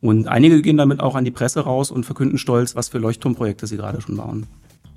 Und 0.00 0.28
einige 0.28 0.62
gehen 0.62 0.78
damit 0.78 1.00
auch 1.00 1.16
an 1.16 1.26
die 1.26 1.30
Presse 1.30 1.60
raus 1.60 1.90
und 1.90 2.04
verkünden 2.04 2.38
stolz, 2.38 2.74
was 2.76 2.88
für 2.88 2.98
Leuchtturmprojekte 2.98 3.66
sie 3.66 3.76
gerade 3.76 4.00
schon 4.00 4.16
bauen. 4.16 4.46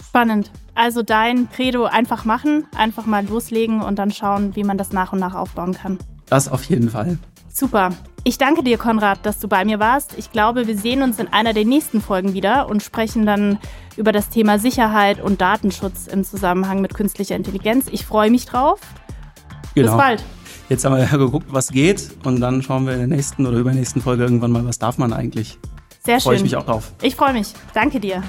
Spannend. 0.10 0.50
Also 0.74 1.04
dein 1.04 1.52
Credo 1.52 1.86
einfach 1.86 2.26
machen, 2.26 2.66
einfach 2.76 3.06
mal 3.06 3.24
loslegen 3.28 3.82
und 3.82 4.00
dann 4.00 4.10
schauen, 4.10 4.56
wie 4.56 4.64
man 4.64 4.76
das 4.76 4.92
nach 4.92 5.14
und 5.14 5.20
nach 5.20 5.36
aufbauen 5.36 5.76
kann. 5.76 6.00
Das 6.26 6.48
auf 6.48 6.64
jeden 6.64 6.90
Fall. 6.90 7.20
Super. 7.54 7.92
Ich 8.24 8.40
danke 8.40 8.64
dir, 8.64 8.80
Konrad, 8.80 9.24
dass 9.24 9.38
du 9.38 9.48
bei 9.48 9.64
mir 9.66 9.80
warst. 9.80 10.18
Ich 10.18 10.32
glaube, 10.32 10.66
wir 10.66 10.76
sehen 10.76 11.04
uns 11.04 11.20
in 11.20 11.28
einer 11.28 11.54
der 11.54 11.64
nächsten 11.64 12.02
Folgen 12.02 12.34
wieder 12.34 12.70
und 12.70 12.82
sprechen 12.82 13.28
dann 13.28 13.60
über 13.98 14.12
das 14.12 14.30
Thema 14.30 14.58
Sicherheit 14.58 15.22
und 15.22 15.42
Datenschutz 15.42 16.08
im 16.08 16.24
Zusammenhang 16.24 16.82
mit 16.82 16.96
künstlicher 16.96 17.36
Intelligenz. 17.36 17.86
Ich 17.92 18.04
freue 18.04 18.32
mich 18.32 18.46
drauf. 18.46 18.80
Genau. 19.76 19.92
Bis 19.92 19.98
bald. 19.98 20.24
Jetzt 20.70 20.86
haben 20.86 20.96
wir 20.96 21.04
ja 21.04 21.18
geguckt, 21.18 21.48
was 21.52 21.70
geht 21.70 22.10
und 22.24 22.42
dann 22.42 22.64
schauen 22.64 22.88
wir 22.88 22.94
in 22.94 23.00
der 23.00 23.08
nächsten 23.08 23.46
oder 23.46 23.58
übernächsten 23.58 24.02
Folge 24.02 24.24
irgendwann 24.24 24.52
mal, 24.52 24.66
was 24.66 24.80
darf 24.80 24.98
man 24.98 25.14
eigentlich. 25.14 25.60
Sehr 26.04 26.20
schön. 26.20 26.24
Freue 26.24 26.36
ich 26.38 26.44
mich 26.44 26.56
auch 26.56 26.66
drauf. 26.66 26.94
Ich 27.04 27.16
freue 27.16 27.34
mich. 27.34 27.54
Danke 27.76 28.00
dir. 28.00 28.24